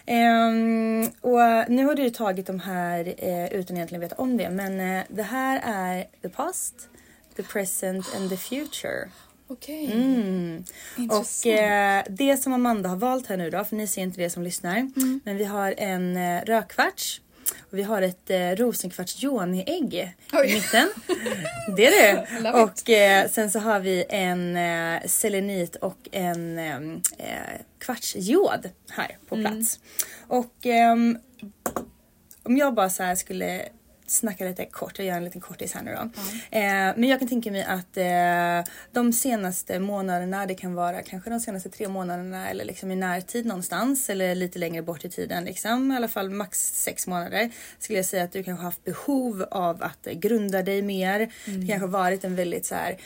[0.05, 4.49] Ehm, och nu har du tagit de här eh, utan egentligen veta om det.
[4.49, 6.89] Men eh, det här är the past,
[7.35, 9.09] the present and the future.
[9.47, 9.91] Okej.
[9.93, 10.63] Mm.
[10.97, 11.45] Intressant.
[11.45, 14.29] Och eh, det som Amanda har valt här nu då, för ni ser inte det
[14.29, 14.77] som lyssnar.
[14.77, 15.19] Mm.
[15.23, 17.21] Men vi har en eh, rödkvarts.
[17.71, 19.93] Och vi har ett eh, rosenkvarts joniägg
[20.45, 20.89] i mitten.
[21.77, 21.91] Det är
[22.41, 22.51] det.
[22.63, 26.75] Och eh, sen så har vi en eh, selenit och en eh,
[27.17, 29.51] eh, kvartsjod här på Mm.
[29.51, 29.79] plats.
[30.27, 31.17] Och ehm,
[32.43, 33.61] om jag bara så skulle
[34.07, 36.01] snacka lite kort, jag gör en liten kortis här nu då.
[36.57, 41.29] Eh, men jag kan tänka mig att eh, de senaste månaderna, det kan vara kanske
[41.29, 45.45] de senaste tre månaderna eller liksom i närtid någonstans eller lite längre bort i tiden
[45.45, 45.91] liksom.
[45.91, 47.49] I alla fall max sex månader.
[47.79, 51.31] Skulle jag säga att du kanske haft behov av att grunda dig mer.
[51.45, 52.97] Det kanske varit en väldigt så här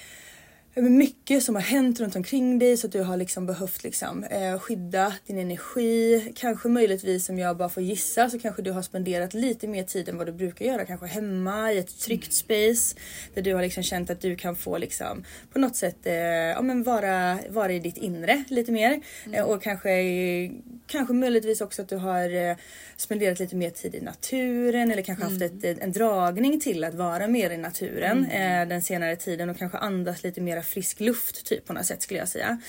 [0.76, 4.60] mycket som har hänt runt omkring dig så att du har liksom behövt liksom, eh,
[4.60, 6.34] skydda din energi.
[6.36, 10.10] Kanske möjligtvis om jag bara får gissa så kanske du har spenderat lite mer tid
[10.10, 10.86] än vad du brukar göra.
[10.86, 12.96] Kanske hemma i ett tryggt space.
[13.34, 16.62] Där du har liksom känt att du kan få liksom, på något sätt eh, ja,
[16.62, 19.02] men vara, vara i ditt inre lite mer.
[19.34, 19.92] Eh, och kanske,
[20.88, 22.56] kanske möjligtvis också att du har eh,
[22.98, 27.28] spenderat lite mer tid i naturen eller kanske haft ett, en dragning till att vara
[27.28, 31.66] mer i naturen eh, den senare tiden och kanske andas lite mera frisk luft typ
[31.66, 32.62] på något sätt skulle jag säga.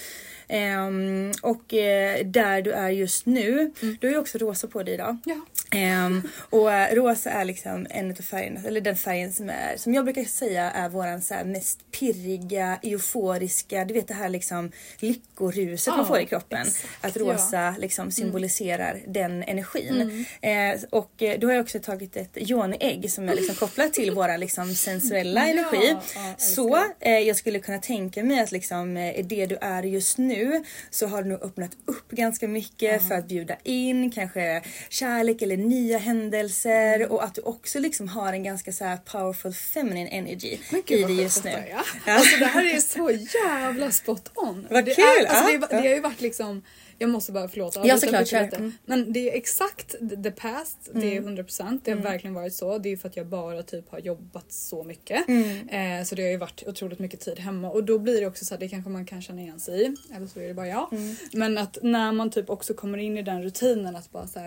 [0.48, 4.94] Ehm, och eh, där du är just nu, du har ju också rosa på dig
[4.94, 5.18] idag.
[5.24, 5.36] Ja.
[5.74, 9.94] Ehm, och eh, rosa är liksom en av färgerna, eller den färgen som är, som
[9.94, 15.90] jag brukar säga är våran så mest pirriga, euforiska, du vet det här liksom lyckoruset
[15.94, 16.60] man Ja, får i kroppen.
[16.62, 17.22] exakt, att ja.
[17.22, 17.32] Mm.
[17.34, 20.26] rosa liksom symboliserar den energin.
[20.40, 24.10] Eh, och eh, då har jag också tagit ett yoni-ägg som är liksom kopplat till
[24.10, 25.88] våran liksom sensuella Ja, energi.
[25.90, 26.00] ja,
[26.30, 30.18] älskar så eh, jag skulle kunna tänka mig att liksom eh, det du är just
[30.18, 35.42] nu så har du nog öppnat upp ganska mycket för att bjuda in kanske kärlek
[35.42, 37.10] eller nya händelser Mm.
[37.10, 40.98] och att du också liksom har en ganska så här powerful feminine energy Men gud
[40.98, 41.50] i det sjukt just nu.
[41.70, 42.12] Ja.
[42.14, 43.10] Alltså det här är så
[43.44, 44.66] jävla spot on.
[44.70, 45.58] Vad det kul, Är, alltså, ja.
[45.60, 46.62] det, det har ju varit liksom
[47.02, 48.54] jag måste bara förlåt Ja, såklart, kör.
[48.54, 48.72] Mm.
[48.84, 49.94] Men det är exakt
[50.24, 52.78] the past, det är 100% det har verkligen varit så.
[52.78, 55.28] Det är för att jag bara typ har jobbat så mycket.
[55.28, 58.44] Eh, så det har ju varit otroligt mycket tid hemma och då blir det också
[58.44, 59.96] så här, det kanske man kan känna igen sig i.
[60.16, 60.88] Eller så är det bara jag.
[61.32, 64.38] Men att när man typ också kommer in i den rutinen att bara så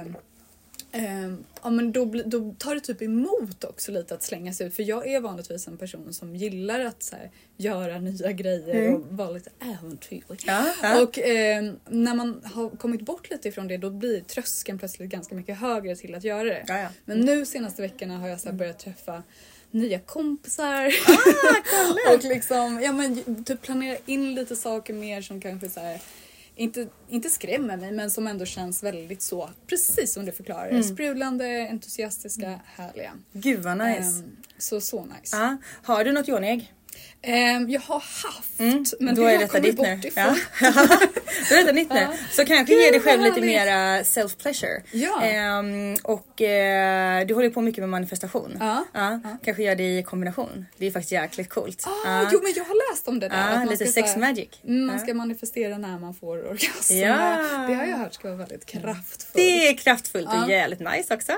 [0.95, 4.75] Ehm, ja men då, då tar det typ emot också lite att slänga sig ut
[4.75, 9.01] för jag är vanligtvis en person som gillar att så här, göra nya grejer och
[9.09, 10.39] vara lite äventyrlig.
[10.45, 11.01] Ja, ja.
[11.01, 15.35] Och ehm, när man har kommit bort lite ifrån det då blir tröskeln plötsligt ganska
[15.35, 16.63] mycket högre till att göra det.
[16.67, 16.87] Ja.
[17.05, 19.23] Men nu senaste veckorna har jag så här börjat träffa
[19.71, 20.93] nya kompisar.
[21.07, 26.01] Ah, och liksom, ja men typ planera in lite saker mer som kanske så här,
[26.55, 30.83] inte, inte skrämmer mig men som ändå känns väldigt så, precis som du förklarar, Mm.
[30.83, 33.11] sprudlande, entusiastiska, härliga.
[33.33, 33.99] Gud vad nice.
[34.19, 35.37] Ehm, så så nice.
[35.37, 35.57] Ja.
[35.83, 36.73] Har du något yoni-ägg?
[37.25, 40.09] Ehm, jag har haft, men Mm, Då det är detta ditt bort nu.
[40.15, 40.35] Ja.
[41.49, 42.07] Då är detta ditt nu.
[42.31, 44.81] Så kanske Gud, ge dig själv lite mera self pleasure.
[44.91, 45.21] Ja.
[45.23, 48.57] Ehm, och eh, du håller på mycket med manifestation.
[48.93, 49.19] Ja.
[49.45, 50.65] Kanske gör det i kombination.
[50.77, 51.83] Det är faktiskt jäkligt coolt.
[51.87, 52.29] Ah.
[52.33, 53.65] Jo men jag har läst om det där.
[53.65, 54.49] Lite sex så här- magic.
[54.67, 56.93] Mm, Man ska manifestera när man får orgasm.
[56.95, 57.37] Ja.
[57.67, 59.33] Det har jag hört ska vara väldigt kraftfullt.
[59.33, 61.31] Det är kraftfullt och jävligt nice också.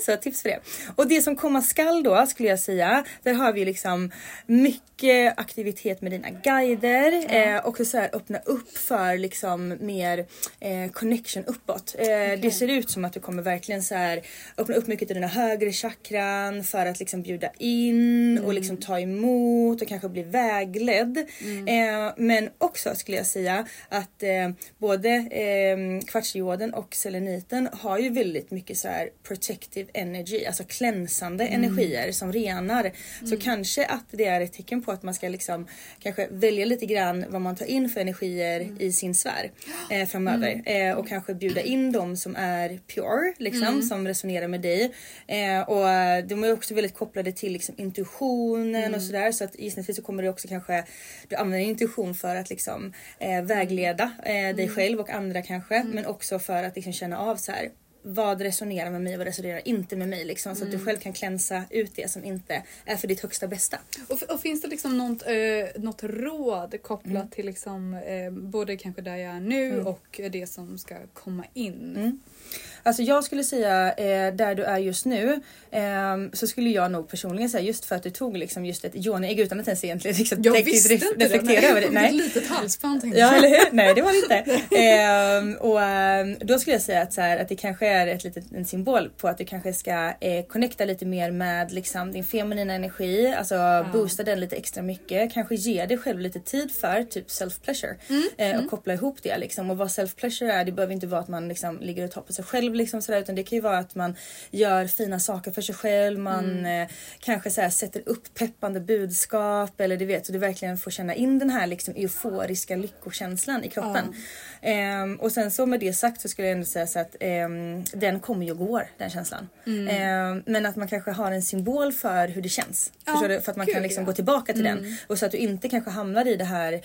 [0.00, 0.58] Så tips för det.
[0.96, 3.04] Och det som komma skall då skulle jag säga.
[3.22, 4.10] Där har vi liksom
[4.46, 10.26] mycket aktivitet med dina guider eh, och så här öppna upp för liksom mer
[10.60, 11.94] eh, connection uppåt.
[11.98, 12.06] Eh,
[12.42, 14.20] Det ser ut som att du kommer verkligen så här
[14.58, 19.00] öppna upp mycket i dina högre chakran för att liksom bjuda in och liksom ta
[19.00, 21.18] emot och kanske bli vägledd.
[21.66, 28.10] Eh, men också skulle jag säga att eh, både eh, kvartsdioden och seleniten har ju
[28.10, 32.92] väldigt mycket så här protective energy, alltså klänsande energier som renar.
[33.26, 35.66] Så kanske att det är ett tecken på att man ska liksom
[35.98, 39.50] kanske välja lite grann vad man tar in för energier i sin sfär
[39.90, 40.62] eh, framöver.
[40.66, 44.92] Eh, och kanske bjuda in dem som är pure liksom som resonerar med dig.
[45.26, 49.32] Eh, och de är också väldigt kopplade till liksom intuitionen och sådär.
[49.32, 50.84] Så att gissningsvis så kommer det också kanske
[51.28, 56.06] du använder intuition för att liksom eh, vägleda eh, dig själv och andra kanske men
[56.06, 57.70] också för att liksom känna av så här
[58.02, 60.98] vad resonerar med mig och vad resonerar inte med mig liksom så att du själv
[60.98, 63.78] kan klänsa ut det som inte är för ditt högsta bästa.
[64.08, 67.28] Och, och finns det liksom något, eh, något råd kopplat Mm.
[67.28, 72.20] till liksom, eh, både kanske där jag är nu och det som ska komma in?
[72.40, 72.60] Mm.
[72.82, 77.08] Alltså jag skulle säga eh, där du är just nu ehm, så skulle jag nog
[77.08, 80.16] personligen säga just för att du tog liksom just ett yoni-ägg utan att ens egentligen
[80.16, 81.66] liksom Jag visste ref- inte reflektera det.
[81.68, 81.86] över det.
[81.86, 82.12] Ett Nej.
[82.12, 83.36] litet halsband tänkte Ja jag.
[83.36, 83.68] eller hur?
[83.72, 84.76] Nej det var det inte.
[84.76, 88.24] Ehm, och ehm, då skulle jag säga att, så här, att det kanske är ett
[88.24, 92.24] litet, en symbol på att du kanske ska eh, connecta lite mer med liksom, din
[92.24, 93.34] feminina energi.
[93.38, 95.32] Alltså boosta den lite extra mycket.
[95.32, 97.94] Kanske ge dig själv lite tid för typ self pleasure.
[98.36, 99.70] Eh, och koppla ihop det liksom.
[99.70, 102.22] Och vad self pleasure är det behöver inte vara att man liksom, ligger och tar
[102.30, 104.16] på sig själv liksom, sådär, utan det kan ju vara att man
[104.50, 106.18] gör fina saker för sig själv.
[106.18, 106.88] Man eh,
[107.20, 111.14] kanske så här, sätter upp peppande budskap eller du vet så du verkligen får känna
[111.14, 114.14] in den här liksom, euforiska lyckokänslan i kroppen.
[114.62, 117.84] Ehm, och sen så med det sagt så skulle jag ändå säga så att ehm,
[117.84, 119.48] den kommer ju och går den känslan.
[119.66, 122.92] Ehm, men att man kanske har en symbol för hur det känns.
[123.04, 123.40] Ja, Förstår du?
[123.40, 124.06] För att man kan liksom ja.
[124.06, 124.96] gå tillbaka till den.
[125.06, 126.80] Och så att du inte kanske hamnar i det här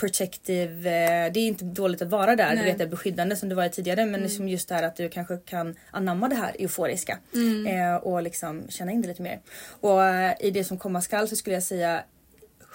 [0.00, 2.64] protective, eh, det är inte dåligt att vara där, du Nej.
[2.64, 5.08] vet det beskyddande som du var i tidigare men liksom just det här att du
[5.08, 7.18] kanske kan anamma det här euforiska
[7.68, 9.40] eh, och liksom känna in det lite mer.
[9.80, 12.02] Och eh, i det som komma skall så skulle jag säga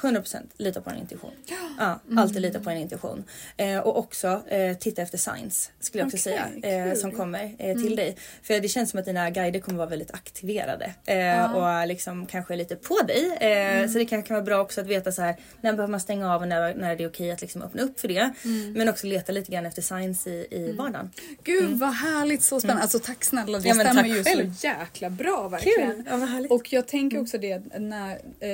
[0.02, 1.32] 100% lita på din intuition.
[1.80, 3.24] Ja, alltid lita på din intuition.
[3.58, 6.98] Eh, och också eh, titta efter signs skulle jag också Okej, säga eh, kul.
[7.02, 8.18] som kommer eh, till dig.
[8.44, 12.56] För det känns som att dina guider kommer vara väldigt aktiverade eh, och liksom kanske
[12.56, 13.38] lite på dig.
[13.38, 16.00] Eh, Så det kan, kan vara bra också att veta så här när behöver man
[16.00, 18.34] stänga av och när, när är det okej att liksom öppna upp för det.
[18.76, 21.12] Men också leta lite grann efter signs i, i vardagen.
[21.44, 22.82] Gud vad härligt, så spännande.
[22.84, 24.54] Alltså tack snälla, det Ja, stämmer ju själv.
[24.54, 25.92] så jäkla bra verkligen.
[26.04, 26.04] Kul!
[26.50, 26.56] Ja.
[26.56, 28.50] Och jag tänker också det när, eh,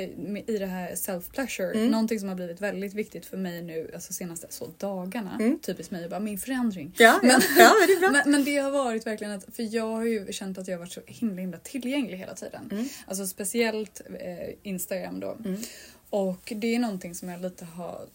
[0.50, 1.92] i det här self pleasure, Mm.
[1.92, 6.10] någonting som har blivit väldigt viktigt för mig nu, alltså senaste så dagarna, typiskt mig,
[6.10, 6.86] bara min förändring.
[6.86, 6.94] Mm.
[7.00, 8.12] Ja, ja, ja, men det är bra.
[8.24, 10.80] Men, men det har varit verkligen att, för jag har ju känt att jag har
[10.80, 12.70] varit så himla himla tillgänglig hela tiden.
[12.72, 12.86] Mm.
[13.06, 15.38] Alltså speciellt eh, Instagram då.
[16.10, 18.08] Och det är någonting som jag lite har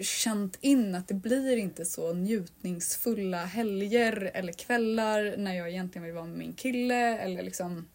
[0.00, 6.14] känt in att det blir inte så njutningsfulla helger eller kvällar när jag egentligen vill
[6.14, 7.86] vara med min kille eller liksom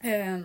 [0.00, 0.38] eh,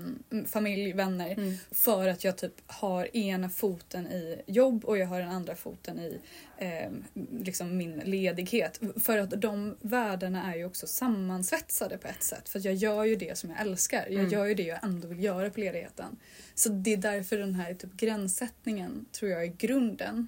[0.46, 1.58] familj, vänner.
[1.72, 6.00] För att jag typ har ena foten i jobb och jag har den andra foten
[6.00, 6.20] i
[6.58, 6.92] eh,
[7.40, 8.80] liksom min ledighet.
[9.04, 12.50] För att de värdena är ju också sammansvetsade på ett sätt.
[12.50, 14.08] För jag gör ju det som jag älskar.
[14.10, 16.18] Jag gör ju det jag ändå vill göra på ledigheten.
[16.56, 20.28] Så det är därför den här typ gränssättningen tror jag är grunden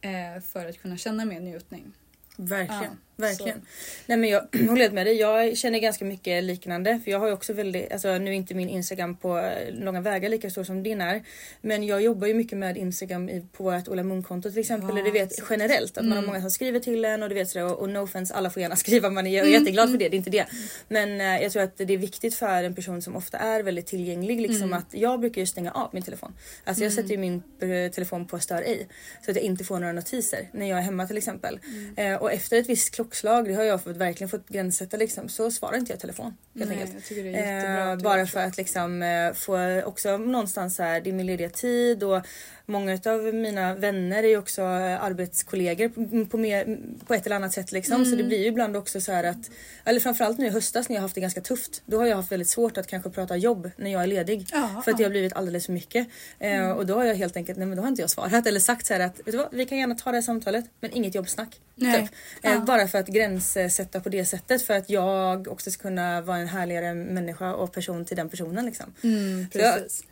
[0.00, 1.92] eh, för att kunna känna mer njutning.
[2.36, 2.82] Verkligen.
[2.82, 3.62] Ja, verkligen.
[4.06, 5.16] Nej men jag håller helt med dig.
[5.16, 7.00] Jag känner ganska mycket liknande.
[7.04, 10.00] För jag har ju också väldigt, alltså nu är inte min Instagram på eh, långa
[10.00, 11.22] vägar lika stor som din är.
[11.60, 14.96] Men jag jobbar ju mycket med Instagram i, på vårt Ola Munkonto till exempel.
[14.96, 15.50] Ja, du vet exakt.
[15.50, 17.66] generellt att man har många som skriver till en och du vet sådär.
[17.66, 19.10] Och, och no offense, alla får gärna skriva.
[19.10, 20.46] Man är jag är jätteglad för det, det är inte det.
[20.88, 23.86] Men eh, jag tror att det är viktigt för en person som ofta är väldigt
[23.86, 24.40] tillgänglig.
[24.40, 26.32] Liksom att jag brukar ju stänga av min telefon.
[26.64, 28.88] Alltså jag sätter ju min eh, telefon på stör ej.
[29.24, 31.60] Så att jag inte får några notiser när jag är hemma till exempel.
[31.96, 35.50] Eh, och efter ett visst klockslag, det har jag fått, verkligen fått gränssätta liksom, så
[35.50, 36.36] svarar inte jag telefon.
[36.54, 36.94] Helt Nej, enkelt.
[36.94, 40.82] jag tycker det är jättebra Eh, bara för att liksom, eh, få också någonstans så
[40.82, 42.26] här, det är min lediga tid och
[42.66, 47.36] många av mina vänner är ju också eh, arbetskollegor på, på, mer, på ett eller
[47.36, 47.94] annat sätt liksom.
[47.94, 48.04] Mm.
[48.04, 48.28] Så det mm.
[48.28, 49.50] blir ju ibland också så här att,
[49.84, 51.82] eller framförallt nu i höstas när jag haft det ganska tufft.
[51.86, 54.48] Då har jag haft väldigt svårt att kanske prata jobb när jag är ledig.
[54.52, 56.08] Ja, för att det har blivit alldeles för mycket.
[56.38, 56.76] Eh, mm.
[56.76, 58.86] och då har jag helt enkelt, nej men då har inte jag svarat eller sagt
[58.86, 61.60] så att vet du vad, vi kan gärna ta det här samtalet men inget jobbsnack.
[61.80, 62.10] Typ.
[62.42, 66.38] Eh, bara för att gränssätta på det sättet för att jag också ska kunna vara
[66.38, 68.94] en härligare människa och person till den personen liksom.
[69.02, 70.04] Mm, precis.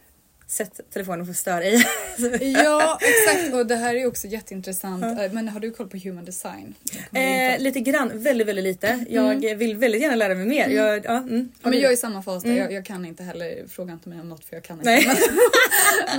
[0.46, 1.84] Sätt telefonen på stör i.
[2.54, 5.04] ja exakt och det här är också jätteintressant.
[5.18, 5.28] Ja.
[5.32, 6.74] Men har du koll på human design?
[7.12, 9.04] Eh, lite grann, väldigt väldigt lite.
[9.08, 9.58] Jag mm.
[9.58, 10.64] vill väldigt gärna lära mig mer.
[10.64, 10.76] Mm.
[10.76, 11.52] Jag, ja, mm.
[11.62, 12.50] men jag är i samma fas där.
[12.50, 12.62] Mm.
[12.62, 15.16] Jag, jag, kan inte heller, fråga inte mig om något för jag kan inte.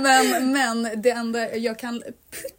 [0.00, 2.02] men, men det enda, jag kan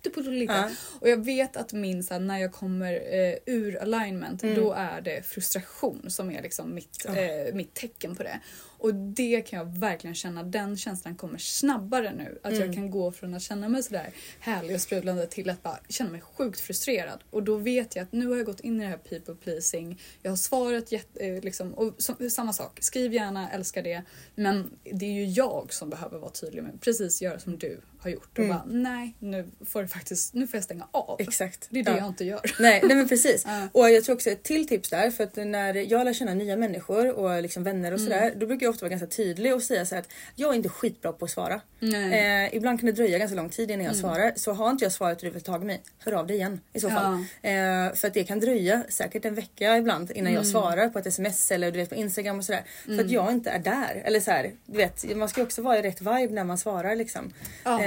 [0.03, 0.53] pyttelite.
[0.53, 0.69] Ja.
[0.99, 4.55] Och jag vet att min så här, när jag kommer eh, ur alignment mm.
[4.55, 8.39] då är det frustration som är liksom mitt, eh, mitt tecken på det.
[8.77, 12.39] Och det kan jag verkligen känna, den känslan kommer snabbare nu.
[12.43, 12.65] Att mm.
[12.65, 14.09] jag kan gå från att känna mig sådär
[14.39, 17.23] härlig och sprudlande till att bara känna mig sjukt frustrerad.
[17.29, 20.01] Och då vet jag att nu har jag gått in i det här people pleasing.
[20.21, 24.03] Jag har svarat jätte, eh, liksom, och som, samma sak, skriv gärna, älskar det.
[24.35, 28.09] Men det är ju jag som behöver vara tydlig med, precis göra som du har
[28.09, 28.57] gjort och mm.
[28.57, 31.21] bara nej nu får, det faktiskt, nu får jag stänga av.
[31.21, 31.67] Exakt.
[31.69, 31.97] Det är det ja.
[31.97, 32.41] jag inte gör.
[32.59, 33.43] Nej, nej men precis.
[33.45, 33.67] ja.
[33.71, 36.55] Och jag tror också ett till tips där för att när jag lär känna nya
[36.55, 38.39] människor och liksom vänner och sådär mm.
[38.39, 41.13] då brukar jag ofta vara ganska tydlig och säga så att jag är inte skitbra
[41.13, 41.61] på att svara.
[41.81, 44.01] Eh, ibland kan det dröja ganska lång tid innan jag mm.
[44.01, 47.25] svarar så har inte jag svarat överhuvudtaget mig, hör av dig igen i så fall.
[47.41, 47.49] Ja.
[47.49, 50.51] Eh, för att det kan dröja säkert en vecka ibland innan jag mm.
[50.51, 52.63] svarar på ett sms eller du vet på instagram och sådär.
[52.85, 53.13] För att mm.
[53.13, 54.01] jag inte är där.
[54.05, 56.95] Eller så här, du vet man ska också vara i rätt vibe när man svarar
[56.95, 57.33] liksom.
[57.65, 57.86] Eh,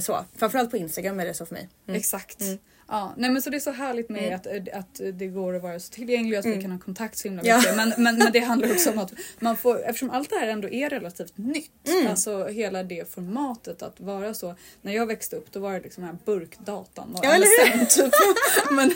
[0.00, 0.24] så.
[0.36, 1.68] Framförallt på Instagram är det så för mig.
[1.86, 1.98] Mm.
[1.98, 2.40] Exakt.
[2.40, 2.58] Mm.
[2.90, 4.36] Ja, nej men så det är så härligt med mm.
[4.36, 6.58] att, eh, att det går att vara så tillgänglig och att mm.
[6.58, 7.64] vi kan ha kontakt så himla mycket.
[7.66, 7.72] Ja.
[7.76, 10.68] Men, men, men det handlar också om att man får, eftersom allt det här ändå
[10.68, 12.06] är relativt nytt, mm.
[12.06, 14.54] alltså hela det formatet att vara så.
[14.82, 18.12] När jag växte upp då var det liksom här burkdatan ja, MSN typ.
[18.70, 18.92] men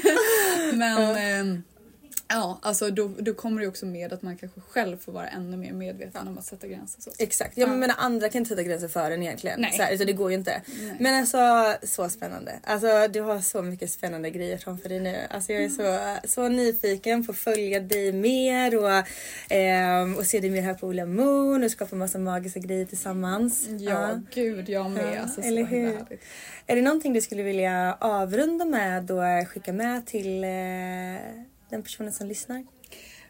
[0.78, 1.10] men ja.
[1.10, 1.60] eh,
[2.28, 5.56] Ja, alltså då, då kommer det också med att man kanske själv får vara ännu
[5.56, 6.30] mer medveten ja.
[6.30, 7.00] om att sätta gränser.
[7.00, 7.10] Så.
[7.18, 9.60] Exakt, ja, men menar, andra kan inte sätta gränser för en egentligen.
[9.60, 9.72] Nej.
[9.72, 10.62] Så här, alltså, det går ju inte.
[10.66, 10.96] Nej.
[11.00, 12.52] Men alltså så spännande.
[12.62, 15.16] Alltså du har så mycket spännande grejer framför dig nu.
[15.30, 18.90] Alltså jag är så, så nyfiken på att följa dig mer och,
[19.52, 23.66] eh, och se dig mer här på Ola Moon och skapa massa magiska grejer tillsammans.
[23.68, 24.20] Ja, ja.
[24.34, 25.14] gud jag med.
[25.16, 26.18] Ja, alltså, eller hur?
[26.66, 30.50] Är det någonting du skulle vilja avrunda med och skicka med till eh,
[31.70, 32.64] den personen som lyssnar?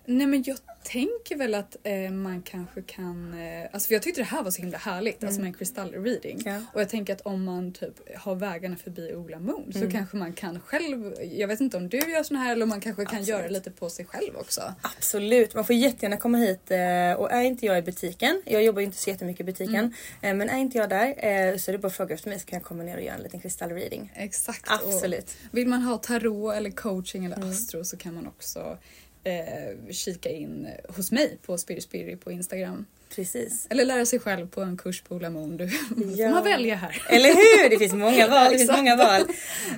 [0.07, 4.21] Nej men jag tänker väl att eh, man kanske kan, eh, alltså för jag tyckte
[4.21, 5.29] det här var så himla härligt, mm.
[5.29, 6.43] alltså med en kristallreading.
[6.45, 6.61] Ja.
[6.73, 9.83] Och jag tänker att om man typ har vägarna förbi Ola Moon mm.
[9.83, 12.69] så kanske man kan själv, jag vet inte om du gör sån här eller om
[12.69, 13.29] man kanske kan Absolut.
[13.29, 14.75] göra lite på sig själv också.
[14.83, 18.81] Absolut, man får jättegärna komma hit eh, och är inte jag i butiken, jag jobbar
[18.81, 19.93] ju inte så jättemycket i butiken, mm.
[20.23, 22.39] Eh, men är inte jag där eh, så är det bara att fråga efter mig
[22.39, 24.13] så kan jag komma ner och göra en liten kristallreading.
[24.15, 24.65] Exakt.
[24.67, 25.37] Absolut.
[25.51, 27.51] Och vill man ha tarot eller coaching eller mm.
[27.51, 28.79] astro så kan man också
[29.25, 32.87] eh, kika in hos mig på Spirit på Instagram.
[33.15, 33.67] Precis.
[33.71, 35.57] Eller lära sig själv på en kurs på Ola Moon.
[35.57, 35.65] Du
[36.17, 36.27] ja.
[36.27, 37.03] får man välja här.
[37.09, 37.71] Eller hur!
[37.71, 38.53] Det finns många val.
[38.53, 39.23] Det finns många val.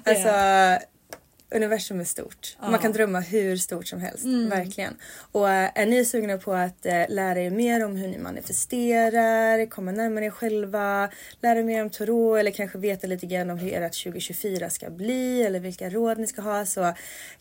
[0.05, 0.29] Alltså,
[1.51, 2.57] universum är stort.
[2.61, 2.71] Ja.
[2.71, 4.25] Man kan drömma hur stort som helst.
[4.25, 4.49] Mm.
[4.49, 4.97] Verkligen.
[5.33, 9.67] Och eh, är ni sugna på att äh, lära er mer om hur ni manifesterar,
[9.71, 11.09] komma närmare er själva,
[11.41, 14.91] lära er mer om tarot eller kanske veta lite grann om hur ert 2024 ska
[14.91, 16.95] bli eller vilka råd ni ska ha så kan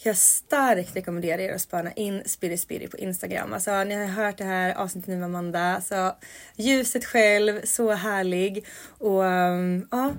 [0.03, 3.53] jag starkt rekommendera er att spana in Spirit Spirit på Instagram.
[3.53, 5.75] Alltså ni har hört det här avsnittet nu med Amanda.
[5.75, 6.15] Alltså,
[6.55, 8.65] ljuset själv, så härlig
[8.99, 10.13] och um, ja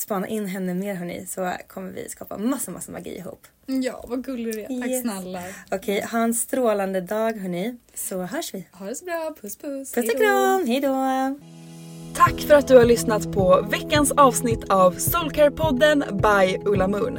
[0.00, 3.46] spana in henne mer hörni så kommer vi skapa massa massa magi ihop.
[3.66, 4.80] Ja, vad gullig du är.
[4.80, 5.02] Tack yes.
[5.02, 5.42] snälla.
[5.66, 7.76] Okej, okay, ha en strålande dag hörni.
[7.94, 8.68] Så hörs vi.
[8.72, 9.34] Ha det så bra.
[9.40, 9.92] Puss puss.
[9.92, 10.66] Puss och kram.
[10.66, 10.96] Hejdå.
[12.16, 17.18] Tack för att du har lyssnat på veckans avsnitt av Soulcare-podden by Ulla Moon.